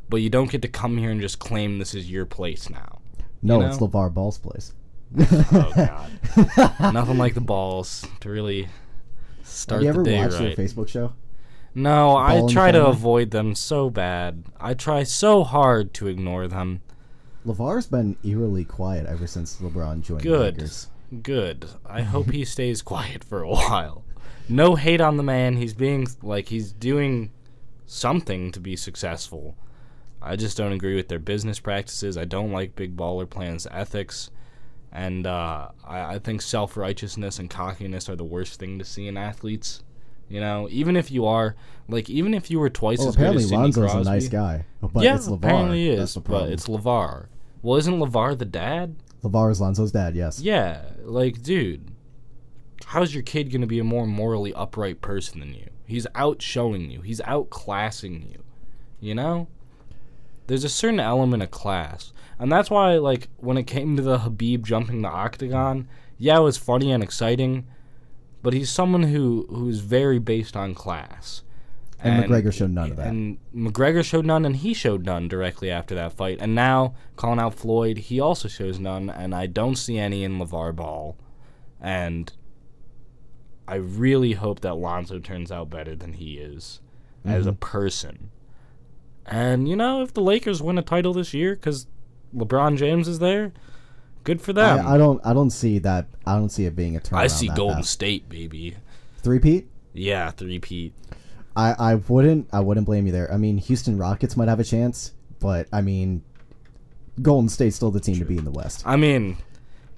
[0.08, 3.02] but you don't get to come here and just claim this is your place now.
[3.42, 3.80] No, You it's?
[3.80, 4.74] LeVar Ball's place.
[5.20, 6.10] Oh god.
[6.94, 8.70] Nothing like the balls to really
[9.44, 10.56] start Have you ever the watched right.
[10.56, 11.12] their Facebook show?
[11.76, 14.46] No, I Ball and try to avoid them so bad.
[14.58, 16.82] I try so hard to ignore them.
[17.46, 20.72] LeVar's been eerily quiet ever since LeBron joined the Good.
[21.22, 21.66] Good.
[21.86, 24.06] I hope he stays quiet for a while.
[24.52, 25.58] No hate on the man.
[25.58, 27.32] He's being like he's doing
[27.86, 29.56] something to be successful.
[30.22, 32.18] I just don't agree with their business practices.
[32.18, 34.30] I don't like big baller plans ethics.
[34.92, 39.08] And uh, I, I think self righteousness and cockiness are the worst thing to see
[39.08, 39.84] in athletes.
[40.28, 41.56] You know, even if you are
[41.90, 44.14] like, even if you were twice Well, as good apparently as Sidney Lonzo's Crosby, a
[44.14, 45.36] nice guy, but yeah, it's LeVar.
[45.36, 47.28] apparently he is, but it's Levar.
[47.62, 48.96] Well, isn't Levar the dad?
[49.24, 50.16] LeVar is Lonzo's dad.
[50.16, 50.40] Yes.
[50.40, 51.91] Yeah, like, dude,
[52.86, 55.70] how's your kid gonna be a more morally upright person than you?
[55.86, 57.02] He's outshowing you.
[57.02, 58.44] He's outclassing you.
[59.00, 59.48] You know?
[60.48, 62.14] There's a certain element of class.
[62.38, 66.42] And that's why, like, when it came to the Habib jumping the octagon, yeah, it
[66.42, 67.68] was funny and exciting,
[68.42, 71.44] but he's someone who who's very based on class.
[72.04, 73.08] And McGregor showed none of that.
[73.08, 76.40] And McGregor showed none, and he showed none directly after that fight.
[76.42, 80.40] And now, calling out Floyd, he also shows none, and I don't see any in
[80.40, 81.16] LeVar Ball.
[81.80, 82.34] And
[83.72, 86.82] I really hope that Lonzo turns out better than he is
[87.26, 87.50] as Mm-hmm.
[87.50, 88.30] a person.
[89.26, 91.88] And, you know, if the Lakers win a title this year because
[92.36, 93.54] LeBron James is there,
[94.24, 94.86] good for them.
[94.86, 95.22] I, I don't.
[95.26, 96.08] I don't see that.
[96.26, 97.18] I don't see it being a turnaround.
[97.18, 97.92] I see Golden fast.
[97.92, 98.76] State, baby.
[99.20, 99.68] Three Pete.
[99.94, 100.94] Yeah, three-peat.
[101.56, 103.32] I, I wouldn't I wouldn't blame you there.
[103.32, 106.24] I mean, Houston Rockets might have a chance, but I mean,
[107.22, 108.84] Golden State's still the team to be in the West.
[108.86, 109.38] I mean,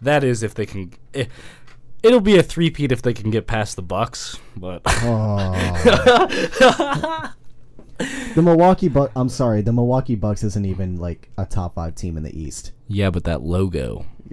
[0.01, 0.93] that is if they can.
[1.13, 1.27] If,
[2.03, 5.53] It'll be a three-peat if they can get past the Bucks, but Oh.
[8.35, 9.11] the Milwaukee Buck.
[9.15, 12.71] I'm sorry, the Milwaukee Bucks isn't even like a top five team in the East.
[12.87, 14.05] yeah, but that logo.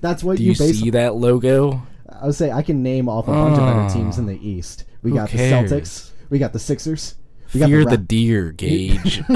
[0.00, 1.82] That's what Do you, you see that logo?
[2.08, 4.38] I would say I can name off a bunch of other ah, teams in the
[4.46, 4.84] East.
[5.02, 5.70] We Who got cares?
[5.70, 6.10] the Celtics.
[6.30, 7.14] We got the Sixers.
[7.52, 9.22] We got Fear the the Ra- deer, Gage.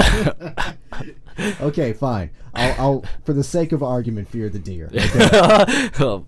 [1.61, 2.29] Okay, fine.
[2.53, 4.89] I'll, I'll, for the sake of argument, fear the deer.
[5.99, 6.25] Oh,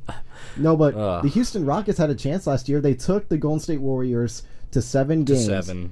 [0.58, 1.24] No, but Ugh.
[1.24, 2.82] the Houston Rockets had a chance last year.
[2.82, 5.92] They took the Golden State Warriors to seven games, Seven.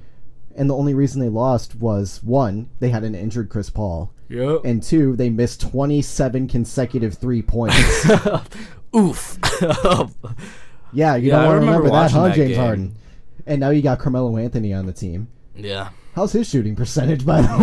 [0.56, 4.60] and the only reason they lost was one, they had an injured Chris Paul, Yep.
[4.64, 8.08] and two, they missed twenty-seven consecutive three points.
[8.96, 9.38] Oof.
[10.92, 12.58] yeah, you Yeah, don't want to remember remember that, huh, that James game.
[12.58, 12.94] Harden?
[13.46, 15.28] And now you got Carmelo Anthony on the team.
[15.56, 15.90] yeah.
[16.20, 17.56] How's his shooting percentage, by the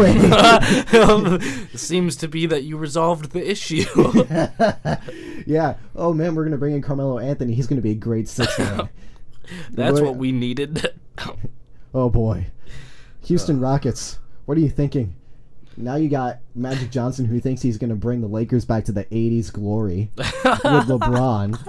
[1.69, 1.69] way?
[1.77, 3.85] Seems to be that you resolved the issue.
[5.45, 5.75] yeah.
[5.95, 7.53] Oh man, we're gonna bring in Carmelo Anthony.
[7.53, 8.89] He's gonna be a great six man.
[9.69, 10.91] That's what we needed.
[11.93, 12.47] Oh boy,
[13.25, 14.17] Houston Rockets.
[14.45, 15.13] What are you thinking?
[15.77, 19.05] Now you got Magic Johnson, who thinks he's gonna bring the Lakers back to the
[19.05, 21.59] '80s glory with LeBron.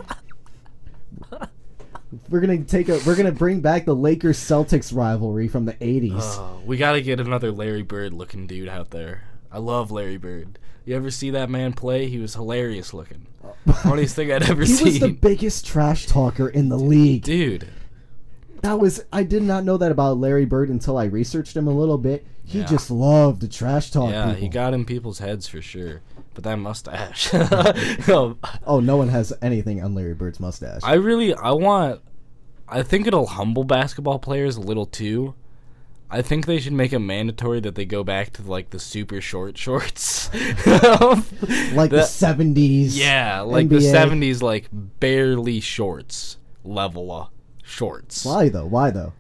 [2.31, 2.99] We're gonna take a.
[3.07, 6.15] We're gonna bring back the Lakers Celtics rivalry from the '80s.
[6.21, 9.25] Oh, we gotta get another Larry Bird looking dude out there.
[9.53, 10.59] I love Larry Bird.
[10.87, 12.07] You ever see that man play?
[12.09, 13.27] He was hilarious looking.
[13.83, 14.87] Funniest thing I'd ever he seen.
[14.87, 17.23] was the biggest trash talker in the league.
[17.25, 17.69] dude.
[18.63, 21.73] That was I did not know that about Larry Bird until I researched him a
[21.73, 22.27] little bit.
[22.45, 22.67] He Yeah.
[22.67, 24.41] just loved to trash talk Yeah, people.
[24.41, 26.01] he got in people's heads for sure.
[26.39, 27.35] But that mustache.
[27.35, 30.83] Um, oh, no one has anything on Larry Bird's mustache.
[30.85, 32.01] I really, I want.
[32.69, 35.35] I think it'll humble basketball players a little too.
[36.09, 39.21] I think they should make it mandatory that they go back to like the super
[39.21, 40.33] short shorts.
[41.75, 42.97] like the seventies.
[42.97, 47.27] yeah, like the '70s, like barely shorts level uh,
[47.65, 48.25] shorts.
[48.25, 48.67] Why though?
[48.67, 49.13] Why though?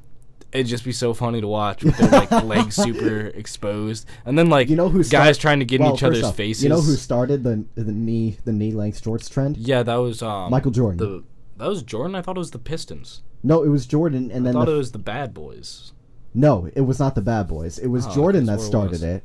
[0.50, 4.48] It'd just be so funny to watch with their like legs super exposed, and then
[4.48, 6.62] like You know who guys start- trying to get well, in each other's off, faces.
[6.62, 9.58] You know who started the the knee the knee length shorts trend?
[9.58, 10.98] Yeah, that was um, Michael Jordan.
[10.98, 11.24] The
[11.58, 12.14] that was Jordan.
[12.14, 13.22] I thought it was the Pistons.
[13.42, 15.92] No, it was Jordan, and I then thought the, it was the Bad Boys.
[16.34, 17.78] no, it was not the Bad Boys.
[17.78, 19.22] It was Oh, Jordan that it started it,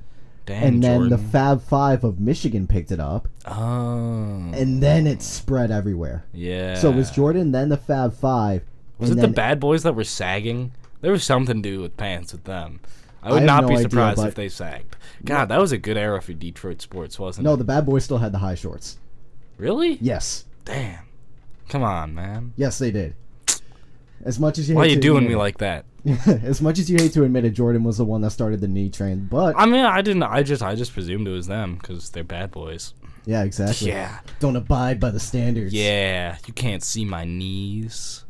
[0.47, 5.71] and then the Fab Five of Michigan picked it up, oh, and then it spread
[5.71, 6.25] everywhere.
[6.33, 6.75] yeah.
[6.75, 8.63] So it was Jordan, then the Fab Five.
[8.99, 10.73] Was it the Bad Boys that were sagging?
[11.03, 12.79] There was something to do with pants with them.
[13.21, 14.95] I I would have not no be surprised but- if they sagged.
[15.25, 17.53] God, that was a good era for Detroit sports, wasn't No, it?
[17.53, 18.97] No, the Bad Boys still had the high shorts.
[19.57, 19.97] really?
[20.01, 21.03] Yes, Damn.
[21.67, 22.53] Come on, man.
[22.55, 23.15] yes, they did.
[24.23, 25.83] As much as you Why are you doing admit me like that?
[26.43, 28.67] as much as you hate to admit it, Jordan was the one that started the
[28.69, 29.29] knee trend.
[29.29, 30.23] But I mean, I didn't.
[30.23, 32.93] I just, I just presumed it was them because they're bad boys.
[33.25, 33.89] yeah, exactly.
[33.89, 34.19] Yeah.
[34.39, 35.73] Don't abide by the standards.
[35.73, 38.23] Yeah, you can't see my knees.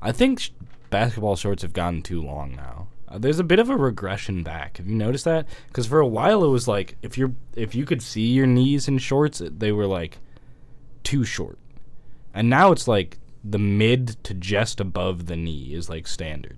[0.00, 0.50] I think
[0.92, 2.86] basketball shorts have gotten too long now.
[3.08, 4.76] Uh, there's a bit of a regression back.
[4.76, 5.46] Have you noticed that?
[5.66, 8.86] Because for a while it was like if you're if you could see your knees
[8.86, 10.18] in shorts, they were like
[11.02, 11.58] too short,
[12.32, 16.56] and now it's like the mid to just above the knee is like standard.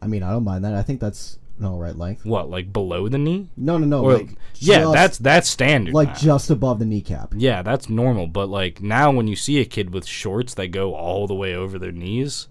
[0.00, 0.74] I mean, I don't mind that.
[0.74, 2.24] I think that's all right length.
[2.24, 3.48] What like below the knee?
[3.56, 4.02] No, no, no.
[4.02, 5.92] Or like yeah, just- that's that's standard.
[5.92, 6.14] like now.
[6.14, 7.34] just above the kneecap.
[7.36, 8.26] Yeah, that's normal.
[8.26, 11.54] But like now, when you see a kid with shorts that go all the way
[11.54, 12.48] over their knees,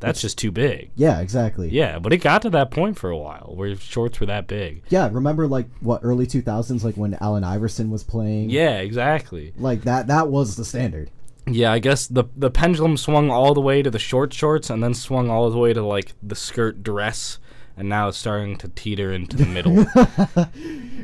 [0.00, 0.90] that's just too big.
[0.96, 1.68] Yeah, exactly.
[1.68, 4.82] Yeah, but it got to that point for a while where shorts were that big.
[4.88, 8.50] Yeah, remember like what early 2000s like when Allen Iverson was playing?
[8.50, 9.52] Yeah, exactly.
[9.58, 11.10] Like that that was the standard.
[11.46, 14.82] Yeah, I guess the the pendulum swung all the way to the short shorts and
[14.82, 17.38] then swung all the way to like the skirt dress,
[17.76, 19.86] and now it's starting to teeter into the middle.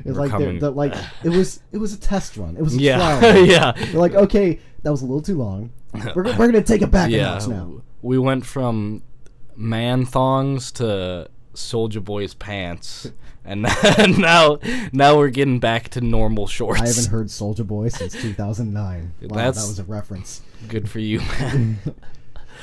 [0.05, 2.57] It's like coming- the, like it was it was a test run.
[2.57, 3.21] It was a yeah, trial.
[3.35, 3.47] run.
[3.47, 5.71] yeah, They're like, "Okay, that was a little too long.
[6.15, 7.25] We're, we're going to take it back a yeah.
[7.25, 9.03] notch now." We went from
[9.57, 13.11] man thongs to Soulja Boy's pants,
[13.45, 13.63] and
[14.19, 14.59] now
[14.93, 16.81] now we're getting back to normal shorts.
[16.83, 19.13] I haven't heard Soulja Boy since 2009.
[19.23, 20.43] Wow, that was a reference.
[20.69, 21.79] Good for you, man.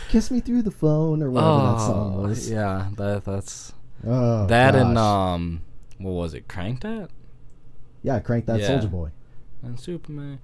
[0.09, 2.49] Kiss me through the phone or whatever that song Oh, was.
[2.49, 3.73] yeah, that that's
[4.05, 5.61] Oh, that and um,
[5.97, 6.47] what was it?
[6.47, 7.09] Crank That
[8.03, 8.69] yeah, crank that yeah.
[8.69, 9.09] Soulja Boy.
[9.63, 10.39] and Superman.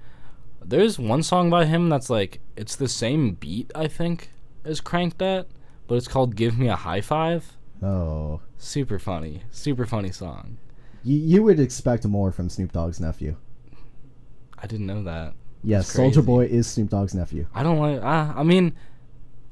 [0.63, 4.31] There's one song by him that's like it's the same beat I think
[4.65, 5.47] as Crank That,
[5.87, 7.55] but it's called "Give Me a High Five.
[7.81, 10.57] Oh, Super funny, super funny song.
[11.03, 13.37] you, you would expect more from Snoop Dogg's nephew.
[14.57, 15.33] I didn't know that.
[15.63, 16.25] Yes, Soulja.
[16.25, 18.01] Boy is Snoop Dogg's nephew, I don't like.
[18.01, 18.73] I, I mean,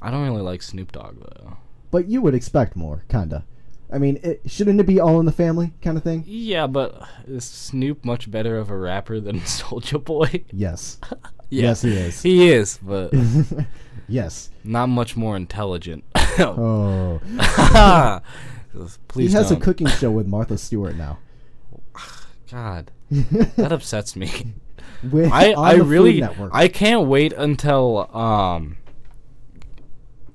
[0.02, 1.58] I don't really like Snoop Dogg though.
[1.92, 3.46] but you would expect more, kinda.
[3.92, 6.26] I mean, it, shouldn't it be all in the family kind of thing?
[6.28, 10.44] Yeah, but is Snoop much better of a rapper than Soulja Boy?
[10.52, 11.00] Yes.
[11.50, 12.22] Yeah, Yes, he is.
[12.22, 13.14] He is, but
[14.10, 14.50] Yes.
[14.64, 16.04] not much more intelligent.
[16.40, 17.20] Oh.
[19.08, 19.58] Please he has don't.
[19.60, 21.18] a cooking show with Martha Stewart now.
[22.52, 24.54] God, that upsets me.
[25.04, 26.22] With, I I really
[26.52, 28.78] I can't wait until um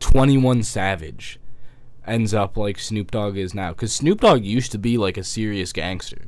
[0.00, 1.38] 21 Savage
[2.06, 5.24] ends up like Snoop Dogg is now cuz Snoop Dogg used to be like a
[5.24, 6.22] serious gangster.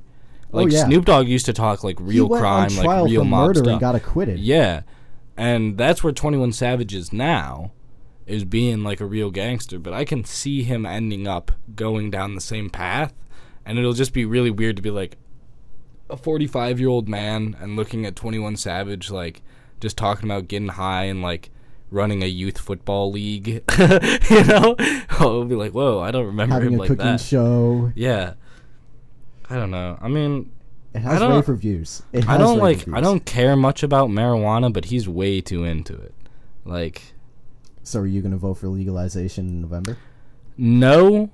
[0.55, 0.85] Oh, like Oh, yeah.
[0.87, 3.73] Snoop Dogg used to talk like real crime, like real mob murder stuff.
[3.73, 4.39] and got acquitted.
[4.39, 4.83] Yeah.
[5.37, 7.73] And that's where 21 Savage is now
[8.27, 12.35] is being like a real gangster, but I can see him ending up going down
[12.35, 13.13] the same path
[13.67, 15.17] and it'll just be really weird to be like
[16.09, 19.43] a 45 year old man and looking at 21 Savage like
[19.81, 21.51] just talking about getting high and like
[21.91, 23.47] running a youth football league,
[24.29, 24.75] you know?
[25.11, 27.93] I'll be like, "Whoa, I don't remember Having him a like cooking that." show.
[27.95, 28.35] Yeah.
[29.51, 29.99] I don't know.
[30.01, 30.51] I mean,
[30.95, 32.03] It has don't- rave reviews.
[32.13, 32.79] It I don't like.
[32.79, 32.95] reviews.
[32.97, 36.15] I don't care much about marijuana, but he's way too into it.
[36.65, 37.03] Like,
[37.83, 39.97] So are you going to vote for legalization in November?
[40.57, 41.31] no.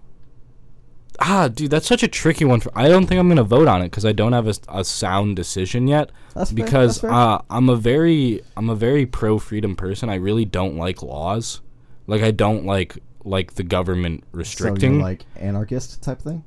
[1.22, 2.60] Ah, dude, that's such a tricky one.
[2.60, 5.36] For I don't think I'm gonna vote on it because I don't have a sound
[5.36, 6.10] decision yet.
[6.34, 7.12] That's fair, because that's fair.
[7.12, 10.08] uh, I'm a very I'm a very pro freedom person.
[10.08, 11.60] I really don't like laws.
[12.06, 14.94] Like I don't like like the government So restricting.
[14.94, 16.42] you're like anarchist type thing?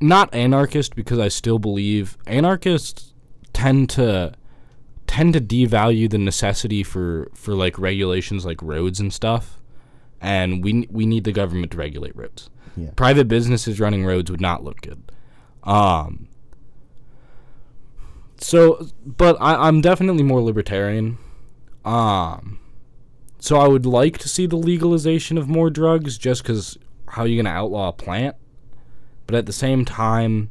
[0.00, 3.14] Not anarchist because I still believe anarchists
[3.52, 4.34] tend to
[5.06, 9.60] tend to devalue the necessity for for like regulations like roads and stuff
[10.20, 12.50] and we we need the government to regulate roads.
[12.76, 12.90] Yeah.
[12.96, 15.12] Private businesses running roads would not look good.
[15.62, 16.28] Um
[18.38, 21.18] so but I, I'm definitely more libertarian.
[21.84, 22.58] Um
[23.38, 26.78] so I would like to see the legalization of more drugs just because
[27.08, 28.36] how are you going to outlaw a plant?
[29.26, 30.50] But at the same time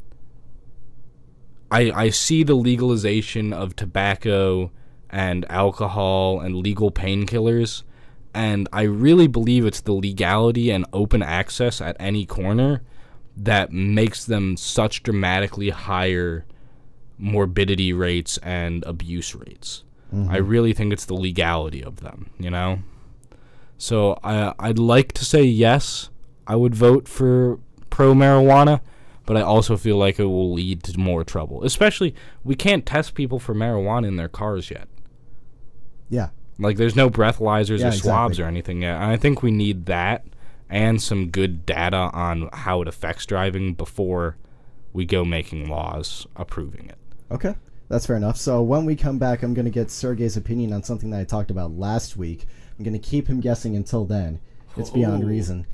[1.72, 4.72] I I see the legalization of tobacco
[5.10, 7.84] and alcohol and legal painkillers
[8.34, 12.82] and I really believe it's the legality and open access at any corner
[13.38, 16.46] that makes them such dramatically higher
[17.18, 19.84] morbidity rates and abuse rates.
[20.12, 20.48] I mm-hmm.
[20.48, 22.80] really think it's the legality of them, you know?
[23.78, 26.10] So I I'd like to say yes,
[26.46, 27.60] I would vote for
[27.94, 28.82] pro marijuana,
[29.28, 31.64] but I also feel like it will lead to more trouble.
[31.64, 34.88] Especially we can't test people for marijuana in their cars yet.
[36.10, 36.30] Yeah.
[36.58, 38.44] Like there's no breathalyzers Yeah, or swabs exactly.
[38.44, 38.96] or anything yet.
[38.96, 40.26] And I think we need that
[40.70, 44.38] and some good data on how it affects driving before
[44.92, 46.98] we go making laws approving it.
[47.32, 47.56] Okay.
[47.90, 48.38] That's fair enough.
[48.38, 51.24] So when we come back, I'm going to get Sergey's opinion on something that I
[51.26, 52.48] talked about last week.
[52.78, 54.40] I'm going to keep him guessing until then.
[54.78, 55.28] It's beyond Oh.
[55.28, 55.68] reason.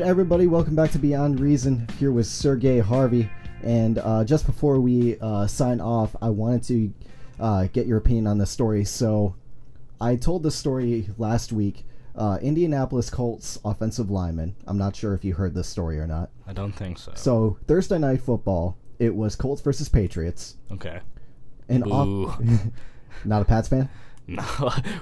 [0.00, 1.88] Right, everybody, welcome back to Beyond Reason.
[1.98, 3.30] Here with Sergey Harvey,
[3.62, 6.94] and uh, just before we uh, sign off, I wanted to
[7.40, 8.84] uh, get your opinion on this story.
[8.84, 9.36] So,
[9.98, 11.86] I told this story last week.
[12.14, 14.54] Uh, Indianapolis Colts offensive lineman.
[14.66, 16.28] I'm not sure if you heard this story or not.
[16.46, 17.12] I don't think so.
[17.14, 20.56] So Thursday night football, it was Colts versus Patriots.
[20.72, 21.00] okay.
[21.70, 22.38] And off-
[23.24, 23.88] not a Pats fan.
[24.28, 24.44] No.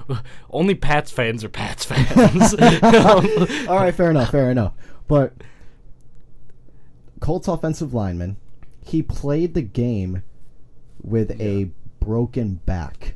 [0.51, 2.53] Only Pats fans are Pats fans.
[3.67, 4.73] All right, fair enough, fair enough.
[5.07, 5.33] But
[7.19, 8.37] Colts offensive lineman,
[8.83, 10.23] he played the game
[11.01, 13.15] with a broken back.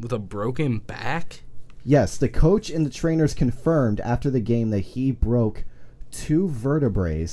[0.00, 1.42] With a broken back?
[1.84, 5.64] Yes, the coach and the trainers confirmed after the game that he broke
[6.10, 7.26] two vertebrae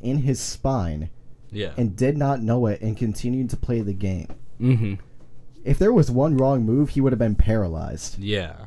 [0.00, 1.10] in his spine
[1.52, 1.72] Yeah.
[1.76, 4.26] and did not know it and continued to play the game.
[4.60, 4.94] mm-hmm.
[5.64, 8.18] If there was one wrong move, he would have been paralyzed.
[8.18, 8.66] Yeah.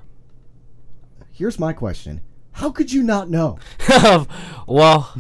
[1.31, 2.21] Here's my question.
[2.53, 3.57] How could you not know?
[4.67, 5.13] well,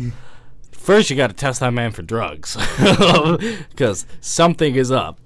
[0.71, 2.55] first you got to test that man for drugs,
[3.69, 5.19] because something is up.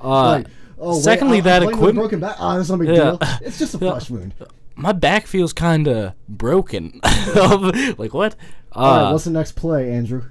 [0.00, 0.46] Uh, Like,
[0.78, 1.96] oh, wait, secondly, I'm that playing with a equipment.
[2.02, 2.36] broken back.
[2.38, 2.94] Oh, that's no big Yeah.
[2.94, 3.18] deal.
[3.42, 4.34] It's just a flesh wound.
[4.74, 7.00] My back feels kind of broken.
[7.04, 8.34] like what?
[8.74, 10.24] Uh, All right, what's the next play, Andrew?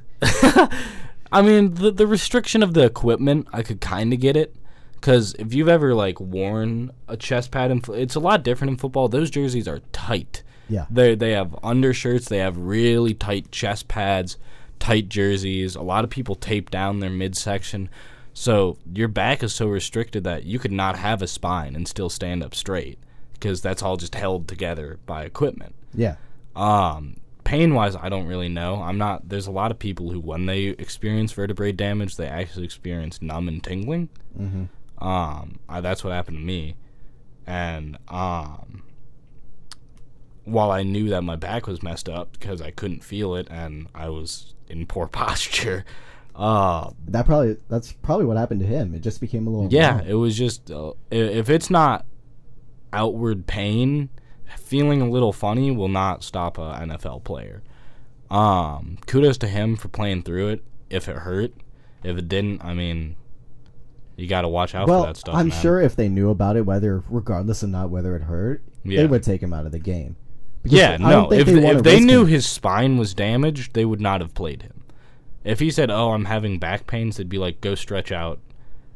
[1.31, 4.55] I mean, the the restriction of the equipment, I could kind of get it.
[5.01, 8.77] Because if you've ever like worn a chest pad, in, it's a lot different in
[8.77, 9.09] football.
[9.09, 10.43] Those jerseys are tight.
[10.69, 10.85] Yeah.
[10.89, 12.29] They they have undershirts.
[12.29, 14.37] They have really tight chest pads,
[14.79, 15.75] tight jerseys.
[15.75, 17.89] A lot of people tape down their midsection,
[18.33, 22.09] so your back is so restricted that you could not have a spine and still
[22.09, 22.99] stand up straight
[23.33, 25.75] because that's all just held together by equipment.
[25.93, 26.15] Yeah.
[26.55, 28.81] Um, pain wise, I don't really know.
[28.81, 29.27] I'm not.
[29.27, 33.47] There's a lot of people who, when they experience vertebrae damage, they actually experience numb
[33.47, 34.09] and tingling.
[34.39, 34.65] Mm-hmm.
[35.01, 36.75] Um, I, that's what happened to me,
[37.47, 38.83] and um,
[40.45, 43.87] while I knew that my back was messed up because I couldn't feel it and
[43.93, 45.85] I was in poor posture,
[46.35, 48.95] uh, That probably that's probably what happened to him.
[48.95, 52.05] It just became a little yeah, it was just uh, if it's not
[52.93, 54.09] outward pain,
[54.57, 57.61] feeling a little funny will not stop a NFL player.
[58.29, 60.63] Um, kudos to him for playing through it.
[60.89, 61.53] If it hurt,
[62.03, 63.17] if it didn't, I mean,
[64.17, 65.35] you got to watch out well, for that stuff.
[65.35, 65.61] I'm man.
[65.61, 69.01] sure if they knew about it, whether regardless of not whether it hurt, Yeah.
[69.01, 70.15] they would take him out of the game.
[70.63, 71.31] Because Yeah, no.
[71.31, 72.27] If they if they knew him.
[72.27, 74.83] his spine was damaged, they would not have played him.
[75.43, 78.39] If he said, "Oh, I'm having back pains," they'd be like, "Go stretch out,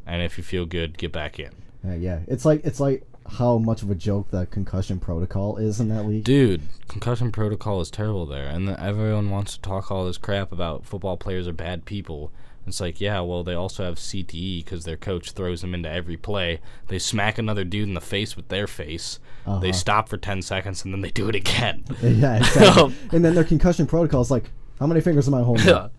[0.05, 1.49] and if you feel good, get back in."
[1.87, 3.03] Uh, yeah, it's like it's like
[3.37, 6.23] how much of a joke the concussion protocol is in that league.
[6.23, 10.51] Dude, concussion protocol is terrible there, and then everyone wants to talk all this crap
[10.51, 12.31] about football players are bad people.
[12.67, 16.17] It's like, yeah, well, they also have CTE because their coach throws them into every
[16.17, 16.59] play.
[16.87, 19.19] They smack another dude in the face with their face.
[19.61, 21.83] They stop for ten seconds and then they do it again.
[22.01, 22.95] Yeah, exactly.
[23.11, 24.49] and then their concussion protocol is like,
[24.79, 25.69] how many fingers am I holding?
[25.69, 25.93] up?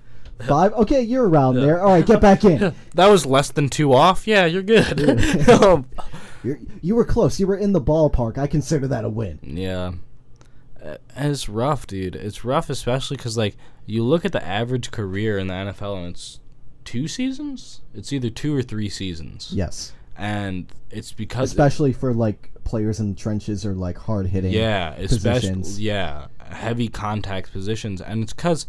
[0.47, 0.73] Five.
[0.75, 1.81] Okay, you're around there.
[1.81, 2.75] All right, get back in.
[2.95, 4.27] that was less than two off.
[4.27, 5.49] Yeah, you're good.
[5.49, 5.87] Um,
[6.45, 7.41] You're, you were close.
[7.41, 8.37] You were in the ballpark.
[8.39, 9.39] I consider that a win.
[9.43, 9.93] Yeah.
[10.85, 12.15] Uh, It's rough, dude.
[12.15, 13.57] It's rough, especially because, like,
[13.87, 16.39] you look at the average career in the NFL and it's
[16.87, 17.83] two seasons?
[17.95, 19.51] It's either two or three seasons.
[19.53, 21.51] Yes, And it's because.
[21.51, 24.53] especially for like players in trenches or like hard hitting.
[24.53, 25.51] yeah, especially.
[25.51, 25.81] positions.
[25.81, 28.01] Yeah, heavy contact positions.
[28.01, 28.67] And it's because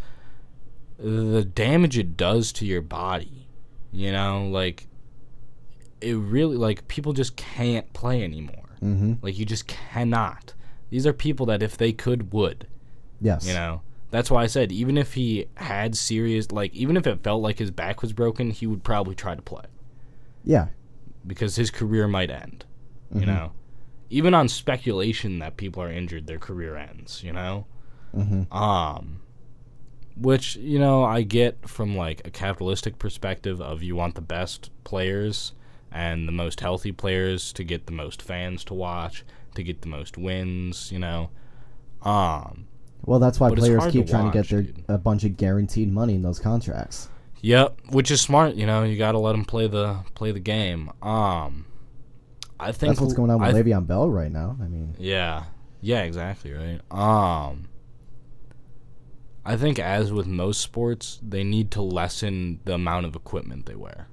[0.99, 3.47] the damage it does to your body.
[3.93, 4.87] You know, like,
[6.01, 8.65] it really, like, people just can't play anymore.
[8.83, 9.13] Mm-hmm.
[9.21, 10.53] Like, you just cannot.
[10.89, 12.67] These are people that, if they could, would.
[13.21, 13.47] Yes.
[13.47, 17.23] You know, that's why I said even if he had serious, like even if it
[17.23, 19.65] felt like his back was broken, he would probably try to play
[20.43, 20.67] Yeah.
[21.25, 22.65] because his career might end.
[23.13, 23.27] You Mm-hmm.
[23.29, 23.51] know,
[24.09, 27.23] even on speculation that people are injured, their career ends.
[27.23, 27.65] You know,
[28.15, 28.51] Mm-hmm.
[28.55, 29.21] um,
[30.15, 34.71] which you know I get from like a capitalistic perspective of you want the best
[34.83, 35.51] players
[35.91, 39.23] and the most healthy players to get the most fans to watch,
[39.55, 40.91] to get the most wins.
[40.91, 41.29] You know,
[42.03, 42.67] um.
[43.05, 44.83] Well, that's why But it's players hard keep to trying to get their dude.
[44.87, 47.09] a bunch of guaranteed money in those contracts.
[47.41, 48.55] Yep, which is smart.
[48.55, 50.91] You know, you got to let them play the play the game.
[51.01, 51.65] Um,
[52.59, 54.57] I think That's what's going on with I, Le'Veon Bell right now.
[54.61, 55.45] I mean, Yeah,
[55.79, 56.81] yeah, exactly right.
[56.91, 57.69] Um,
[59.45, 63.75] I think as with most sports, they need to lessen the amount of equipment they
[63.75, 64.07] wear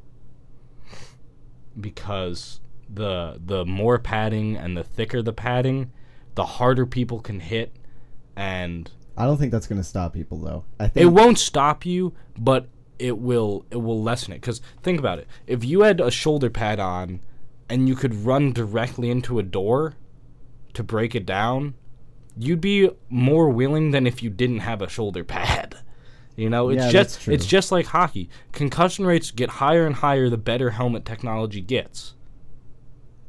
[1.80, 5.90] because the the more padding and the thicker the padding,
[6.34, 7.74] the harder people can hit,
[8.36, 10.64] and I don't think that's going to stop people though.
[10.78, 12.68] I think it won't stop you, but
[12.98, 14.40] it will it will lessen it.
[14.40, 17.20] Because think about it: if you had a shoulder pad on,
[17.68, 19.94] and you could run directly into a door
[20.74, 21.74] to break it down,
[22.36, 25.76] you'd be more willing than if you didn't have a shoulder pad.
[26.36, 28.28] You know, it's Yeah, just it's just like hockey.
[28.50, 32.14] Concussion rates get higher and higher the better helmet technology gets.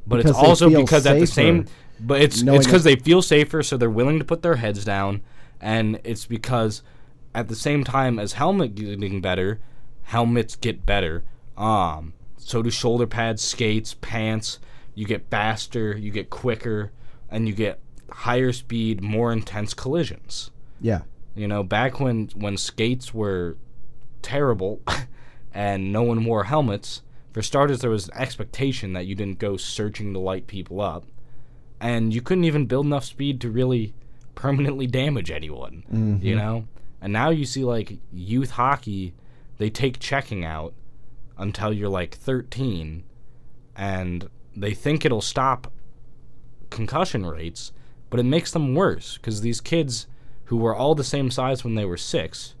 [0.08, 3.22] But Because it's also because at the same safer but it's it's because they feel
[3.22, 5.22] safer so they're willing to put their heads down
[5.60, 6.82] and it's because
[7.34, 9.60] at the same time as helmet getting better,
[10.04, 11.24] helmets get better.
[11.56, 14.58] Um so do shoulder pads, skates, pants.
[14.94, 16.92] You get faster, you get quicker,
[17.28, 17.80] and you get
[18.10, 20.50] higher speed, more intense collisions.
[20.80, 21.02] yeah,
[21.34, 23.56] You know, back when when skates were
[24.22, 24.80] terrible
[25.54, 29.56] and no one wore helmets, for starters there was an expectation that you didn't go
[29.56, 31.04] searching to light people up.
[31.80, 33.94] And you couldn't even build enough speed to really
[34.34, 35.84] permanently damage anyone.
[35.90, 36.38] You mm-hmm.
[36.38, 36.68] know?
[37.00, 39.14] And now you see like youth hockey,
[39.58, 40.74] they take checking out
[41.38, 43.04] until you're like 13
[43.76, 45.70] and they think it'll stop
[46.70, 47.72] concussion rates,
[48.08, 50.06] but it makes them worse because these kids
[50.44, 52.54] who were all the same size when they were six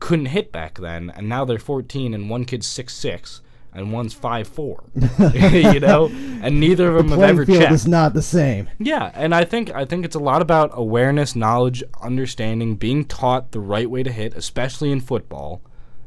[0.00, 3.40] couldn't hit back then, and now they're 14, and one kid's six six
[3.74, 4.84] and one's five four.
[4.94, 6.06] you know,
[6.42, 7.72] and neither of them have ever field checked.
[7.72, 8.68] is not the same.
[8.78, 13.52] Yeah, and I think I think it's a lot about awareness, knowledge, understanding, being taught
[13.52, 15.60] the right way to hit, especially in football,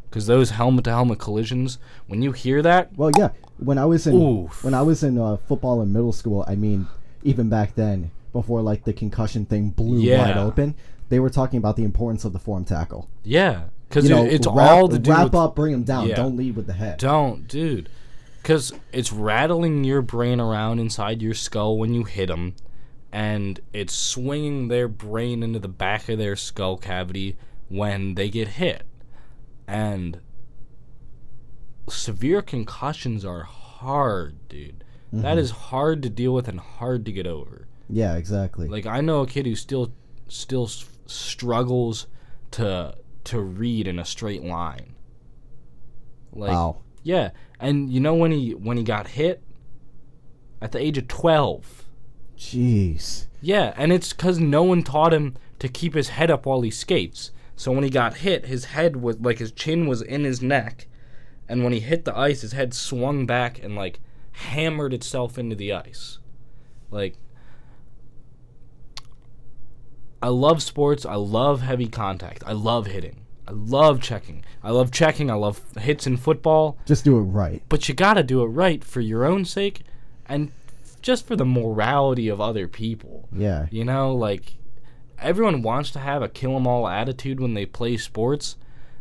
[0.09, 1.77] because those helmet to helmet collisions.
[2.07, 3.29] When you hear that, Well, yeah.
[3.57, 4.63] When I was in Oof.
[4.63, 6.87] when I was in uh, football in middle school, I mean,
[7.23, 10.19] even back then, before like the concussion thing blew Yeah.
[10.27, 10.75] wide open,
[11.09, 13.09] they were talking about the importance of the form tackle.
[13.23, 16.07] yeah, because You know, it's wrap, all to do wrap with up, bring them down.
[16.07, 16.15] Yeah.
[16.15, 16.99] Don't lead with the head.
[16.99, 17.89] Don't, dude.
[18.41, 22.55] Because it's rattling your brain around inside your skull when you hit them.
[23.11, 27.37] and it's swinging their brain into the back of their skull cavity
[27.69, 28.83] when they get hit.
[29.67, 30.19] And
[31.89, 34.83] severe concussions are hard, dude.
[35.11, 35.39] That mm-hmm.
[35.39, 37.67] is hard to deal with and hard to get over.
[37.89, 38.67] Yeah, exactly.
[38.67, 39.93] Like I know a kid who still
[40.27, 40.67] still
[41.05, 42.07] struggles
[42.51, 42.95] to
[43.27, 44.95] to read in a straight line.
[46.33, 46.77] Like wow.
[47.03, 49.41] yeah, and you know when he when he got hit
[50.61, 51.85] at the age of 12.
[52.37, 53.27] Jeez.
[53.41, 56.71] Yeah, and it's cuz no one taught him to keep his head up while he
[56.71, 57.31] skates.
[57.55, 60.87] So when he got hit, his head was like his chin was in his neck,
[61.49, 63.99] and when he hit the ice, his head swung back and like
[64.31, 66.19] hammered itself into the ice.
[66.91, 67.17] Like
[70.21, 71.05] I love sports.
[71.05, 72.43] I love heavy contact.
[72.45, 73.21] I love hitting.
[73.47, 74.43] I love checking.
[74.63, 75.29] I love checking.
[75.31, 76.77] I love hits in football.
[76.85, 77.61] Just do it right.
[77.69, 79.81] But you got to do it right for your own sake
[80.27, 80.51] and
[81.01, 83.29] just for the morality of other people.
[83.31, 83.67] Yeah.
[83.71, 84.57] You know, like
[85.19, 88.57] everyone wants to have a kill 'em all attitude when they play sports,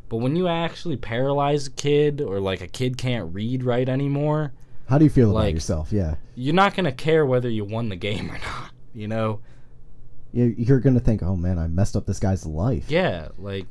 [0.09, 4.53] but when you actually paralyze a kid or like a kid can't read right anymore,
[4.89, 5.93] How do you feel about yourself?
[5.93, 6.15] Yeah.
[6.37, 9.41] you're not going to care whether you won the game or not, you know?
[10.37, 12.91] You- You're gonna think, oh man, I messed up this guy's life.
[12.91, 13.67] Yeah, like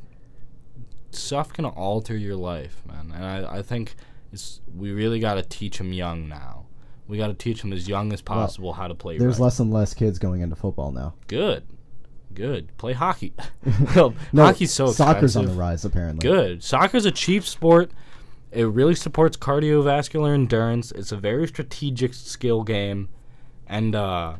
[1.11, 3.11] stuff can alter your life, man.
[3.15, 3.95] And I, I think
[4.33, 6.65] it's we really got to teach them young now.
[7.07, 9.43] We got to teach them as young as possible how to play There's right.
[9.45, 11.13] less and less kids going into football now.
[11.27, 11.63] Good,
[12.33, 12.75] good.
[12.77, 13.33] Play hockey.
[13.95, 16.27] Well, No, Hockey's so soccer's on the rise apparently.
[16.27, 16.63] Good.
[16.63, 17.91] Soccer's a cheap sport.
[18.51, 20.91] It really supports cardiovascular endurance.
[20.91, 23.09] It's a very strategic skill game,
[23.67, 24.35] and uh,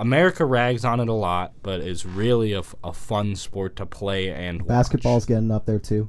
[0.00, 4.62] America rags on it a lot, but it's really a fun sport to play and
[4.62, 4.68] watch.
[4.68, 6.08] Basketball's getting up there too.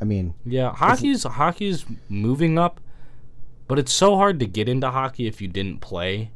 [0.00, 2.80] I mean, Yeah, hockey's hockey's moving up,
[3.68, 6.30] but it's so hard to get into hockey if you didn't play,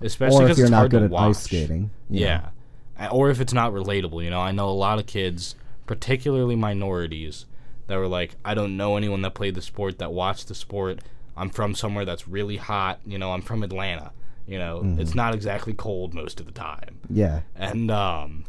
[0.00, 1.30] especially if because you're it's not hard good to at watch.
[1.30, 1.90] ice skating.
[2.10, 2.50] Yeah.
[2.98, 4.40] Uh, Or if it's not relatable, you know.
[4.40, 7.46] I know a lot of kids, particularly minorities,
[7.86, 11.00] that were like, I don't know anyone that played the sport, that watched the sport.
[11.36, 14.12] I'm from somewhere that's really hot, you know, I'm from Atlanta.
[14.46, 15.00] You know, Mm-hmm.
[15.00, 16.98] it's not exactly cold most of the time.
[17.08, 17.40] Yeah.
[17.56, 18.44] And um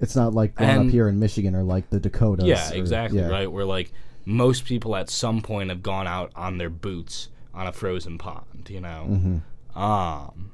[0.00, 2.46] It's not like growing up here in Michigan or like the Dakotas.
[2.46, 3.28] yeah, or- exactly, yeah.
[3.28, 3.50] right?
[3.50, 3.92] Where like
[4.24, 8.68] most people at some point have gone out on their boots on a frozen pond,
[8.68, 9.06] you know.
[9.10, 9.78] Mm-hmm.
[9.80, 10.50] Um,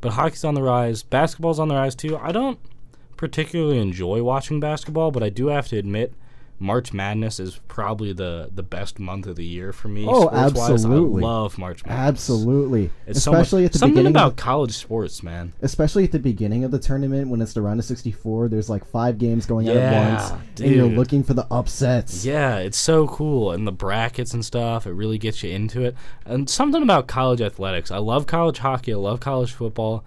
[0.00, 1.02] but hockey's on the rise.
[1.02, 2.16] Basketball's on the rise too.
[2.18, 2.58] I don't
[3.16, 6.12] particularly enjoy watching basketball, but I do have to admit,
[6.60, 10.06] March Madness is probably the the best month of the year for me.
[10.08, 11.22] Oh, absolutely.
[11.22, 12.08] I love March Madness.
[12.08, 12.90] Absolutely.
[13.06, 14.12] It's so much- especially at the something beginning.
[14.12, 15.52] about of, college sports, man.
[15.62, 18.48] especially at the beginning of the tournament when it's the round of 64.
[18.48, 22.24] There's like five games going on Yeah, at once, and you're looking for the upsets.
[22.24, 23.50] Yeah, it's so cool.
[23.50, 25.96] And the brackets and stuff, it really gets you into it.
[26.24, 27.90] And something about college athletics.
[27.90, 28.92] I love college hockey.
[28.92, 30.04] I love college football.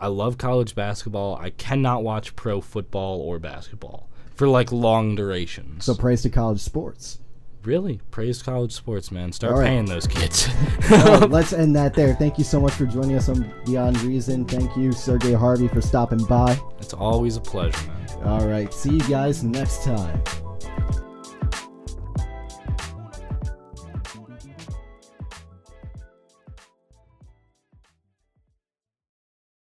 [0.00, 1.36] I love college basketball.
[1.36, 4.08] I cannot watch pro football or basketball
[4.42, 5.84] for like long durations.
[5.84, 7.20] So praise to college sports.
[7.62, 9.30] really, praise college sports, man.
[9.30, 9.68] Start right.
[9.68, 10.48] paying those kids.
[10.90, 12.16] Well, let's end that there.
[12.16, 14.44] Thank you so much for joining us on Beyond Reason.
[14.44, 16.58] Thank you, Sergey Harvey, for stopping by.
[16.80, 18.08] it's always a pleasure, man.
[18.24, 18.74] All right.
[18.74, 20.20] See you guys next time.